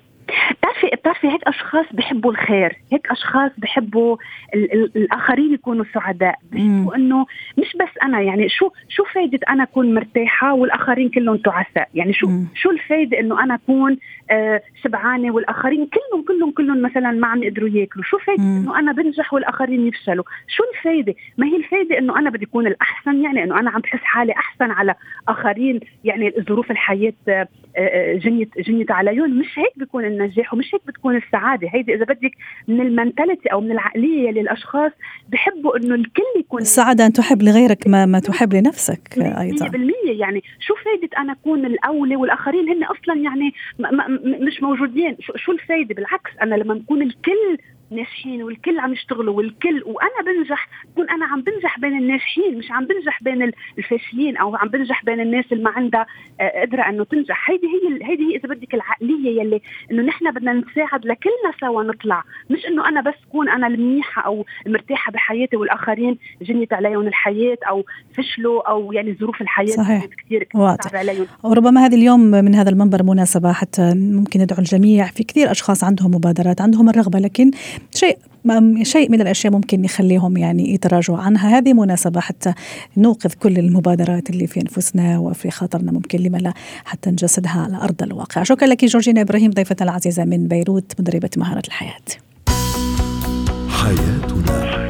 بتعرفي 0.51 0.87
بتعرفي 0.95 1.27
هيك 1.27 1.41
أشخاص 1.47 1.85
بحبوا 1.91 2.31
الخير 2.31 2.77
هيك 2.91 3.07
أشخاص 3.11 3.51
بحبوا 3.57 4.17
ال 4.55 4.73
ال 4.73 4.91
الآخرين 4.95 5.53
يكونوا 5.53 5.85
سعداء. 5.93 6.35
بحبوا 6.51 6.95
إنه 6.95 7.25
مش 7.57 7.77
بس 7.79 7.89
أنا 8.03 8.21
يعني 8.21 8.49
شو 8.49 8.69
شو 8.89 9.03
فايدة 9.03 9.39
أنا 9.49 9.63
أكون 9.63 9.93
مرتاحة 9.93 10.53
والآخرين 10.53 11.09
كلهم 11.09 11.37
تعساء؟ 11.37 11.89
يعني 11.93 12.13
شو 12.13 12.27
مم. 12.27 12.47
شو 12.55 12.71
الفايدة 12.71 13.19
إنه 13.19 13.43
أنا 13.43 13.55
أكون 13.55 13.97
آه 14.31 14.61
شبعانة 14.83 15.31
والآخرين 15.33 15.87
كلهم 15.87 16.23
كلهم 16.27 16.51
كلهم 16.51 16.81
مثلا 16.81 17.11
ما 17.11 17.27
عم 17.27 17.43
يقدروا 17.43 17.69
ياكلوا؟ 17.69 18.05
شو 18.05 18.17
فايدة 18.17 18.43
إنه 18.43 18.79
أنا 18.79 18.91
بنجح 18.91 19.33
والآخرين 19.33 19.87
يفشلوا؟ 19.87 20.23
شو 20.47 20.63
الفايدة؟ 20.77 21.15
ما 21.37 21.47
هي 21.47 21.55
الفايدة 21.55 21.97
إنه 21.97 22.19
أنا 22.19 22.29
بدي 22.29 22.45
أكون 22.45 22.67
الأحسن؟ 22.67 23.23
يعني 23.23 23.43
إنه 23.43 23.59
أنا 23.59 23.69
عم 23.71 23.81
بحس 23.81 23.99
حالي 24.03 24.31
أحسن 24.31 24.71
على 24.71 24.95
آخرين 25.27 25.79
يعني 26.03 26.33
ظروف 26.49 26.71
الحياة 26.71 27.13
آه 27.27 27.47
آه 27.77 28.15
جنيت 28.15 28.49
جنيت 28.59 28.91
عليهم. 28.91 29.39
مش 29.39 29.59
هيك 29.59 29.71
بيكون 29.79 30.05
النجاح 30.23 30.53
ومش 30.53 30.75
هيك 30.75 30.81
بتكون 30.87 31.15
السعادة. 31.15 31.67
هيدي 31.71 31.95
إذا 31.95 32.05
بدك 32.05 32.31
من 32.67 32.81
المنتاليتي 32.81 33.49
أو 33.49 33.61
من 33.61 33.71
العقلية 33.71 34.31
للأشخاص 34.31 34.91
بحبوا 35.29 35.77
إنه 35.77 35.95
الكل 35.95 36.23
يكون 36.39 36.61
السعادة 36.61 37.05
أن 37.05 37.13
تحب 37.13 37.41
لغيرك 37.41 37.87
ما 37.87 38.05
ما 38.05 38.19
تحب 38.19 38.53
لنفسك 38.53 39.17
أيضا. 39.17 39.69
100% 39.69 39.71
يعني 40.05 40.43
شو 40.59 40.73
فايدة 40.75 41.17
أنا 41.17 41.33
أكون 41.33 41.65
الأولى 41.65 42.15
والآخرين؟ 42.15 42.69
هن 42.69 42.83
أصلا 42.83 43.21
يعني 43.21 43.53
مش 44.47 44.63
موجودين. 44.63 45.17
شو 45.35 45.51
الفايدة؟ 45.51 45.95
بالعكس 45.95 46.31
أنا 46.41 46.55
لما 46.55 46.73
نكون 46.73 47.01
الكل 47.01 47.57
ناجحين 47.95 48.43
والكل 48.43 48.79
عم 48.79 48.93
يشتغلوا 48.93 49.37
والكل 49.37 49.83
وأنا 49.85 50.21
بنجح 50.25 50.69
بكون 50.91 51.09
أنا 51.09 51.25
عم 51.25 51.41
بنجح 51.41 51.79
بين 51.79 51.97
الناجحين 51.97 52.57
مش 52.57 52.71
عم 52.71 52.85
بنجح 52.85 53.23
بين 53.23 53.51
الفاشلين 53.77 54.37
أو 54.37 54.55
عم 54.55 54.67
بنجح 54.67 55.05
بين 55.05 55.19
الناس 55.19 55.45
اللي 55.51 55.63
ما 55.63 55.69
عندها 55.69 56.05
آه، 56.41 56.61
قدرة 56.61 56.89
إنه 56.89 57.03
تنجح. 57.03 57.49
هيدي 57.49 57.67
هي 57.67 58.09
هيدي 58.09 58.23
هي 58.23 58.35
إذا 58.35 58.49
بدك 58.49 58.73
العقلية 58.73 59.41
يلي 59.41 59.61
إنه 59.91 60.03
نحن 60.03 60.31
بدنا 60.31 60.53
نساعد 60.53 61.05
لكلنا 61.05 61.51
سوا 61.59 61.83
نطلع. 61.83 62.23
مش 62.49 62.65
إنه 62.65 62.89
أنا 62.89 63.01
بس 63.01 63.15
كون 63.31 63.49
أنا 63.49 63.67
المنيحة 63.67 64.21
أو 64.21 64.45
مرتاحة 64.67 65.11
بحياتي 65.11 65.57
والآخرين 65.57 66.17
جنيت 66.41 66.73
عليهم 66.73 67.07
الحياة 67.07 67.57
أو 67.69 67.85
فشلوا 68.13 68.69
أو 68.69 68.93
يعني 68.93 69.13
ظروف 69.19 69.41
الحياة 69.41 69.75
صحيح. 69.75 70.05
كثير 70.05 70.47
واضح. 70.55 70.95
عليهم. 70.95 71.25
وربما 71.43 71.85
هذه 71.85 71.95
اليوم 71.95 72.19
من 72.19 72.55
هذا 72.55 72.69
المنبر 72.69 73.03
مناسبة 73.03 73.51
حتى 73.51 73.93
ممكن 73.95 74.39
ندعو 74.39 74.59
الجميع. 74.59 75.05
في 75.05 75.23
كثير 75.23 75.51
أشخاص 75.51 75.83
عندهم 75.83 76.11
مبادرات 76.11 76.61
عندهم 76.61 76.89
الرغبة 76.89 77.19
لكن 77.19 77.51
شيء 77.91 78.17
شيء 78.81 79.11
من 79.11 79.21
الأشياء 79.21 79.53
ممكن 79.53 79.85
يخليهم 79.85 80.37
يعني 80.37 80.73
يتراجعوا 80.73 81.19
عنها. 81.19 81.57
هذه 81.57 81.73
مناسبة 81.73 82.19
حتى 82.19 82.53
نوقظ 82.97 83.31
كل 83.33 83.57
المبادرات 83.57 84.29
اللي 84.29 84.47
في 84.47 84.61
أنفسنا 84.61 85.19
وفي 85.19 85.51
خاطرنا 85.51 85.91
ممكن 85.91 86.19
لما 86.19 86.37
لا 86.37 86.53
حتى 86.85 87.11
نجسدها 87.11 87.61
على 87.61 87.77
أرض 87.83 88.03
الواقع. 88.03 88.43
شكرا 88.43 88.67
لك 88.67 88.85
جورجينا 88.85 89.21
إبراهيم 89.21 89.51
ضيفتنا 89.51 89.91
العزيزة 89.91 90.25
من 90.25 90.47
بيروت 90.47 90.91
مدربة 90.99 91.29
مهارة 91.37 91.63
الحياة. 91.67 92.01
حياتنا. 93.69 94.83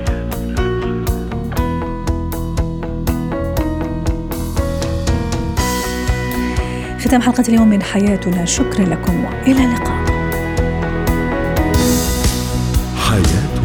ختام 6.99 7.21
حلقة 7.21 7.43
اليوم 7.49 7.67
من 7.67 7.83
حياتنا. 7.83 8.45
شكرا 8.45 8.85
لكم. 8.85 9.25
وإلى 9.25 9.65
اللقاء. 9.65 10.02
Hayat 13.13 13.62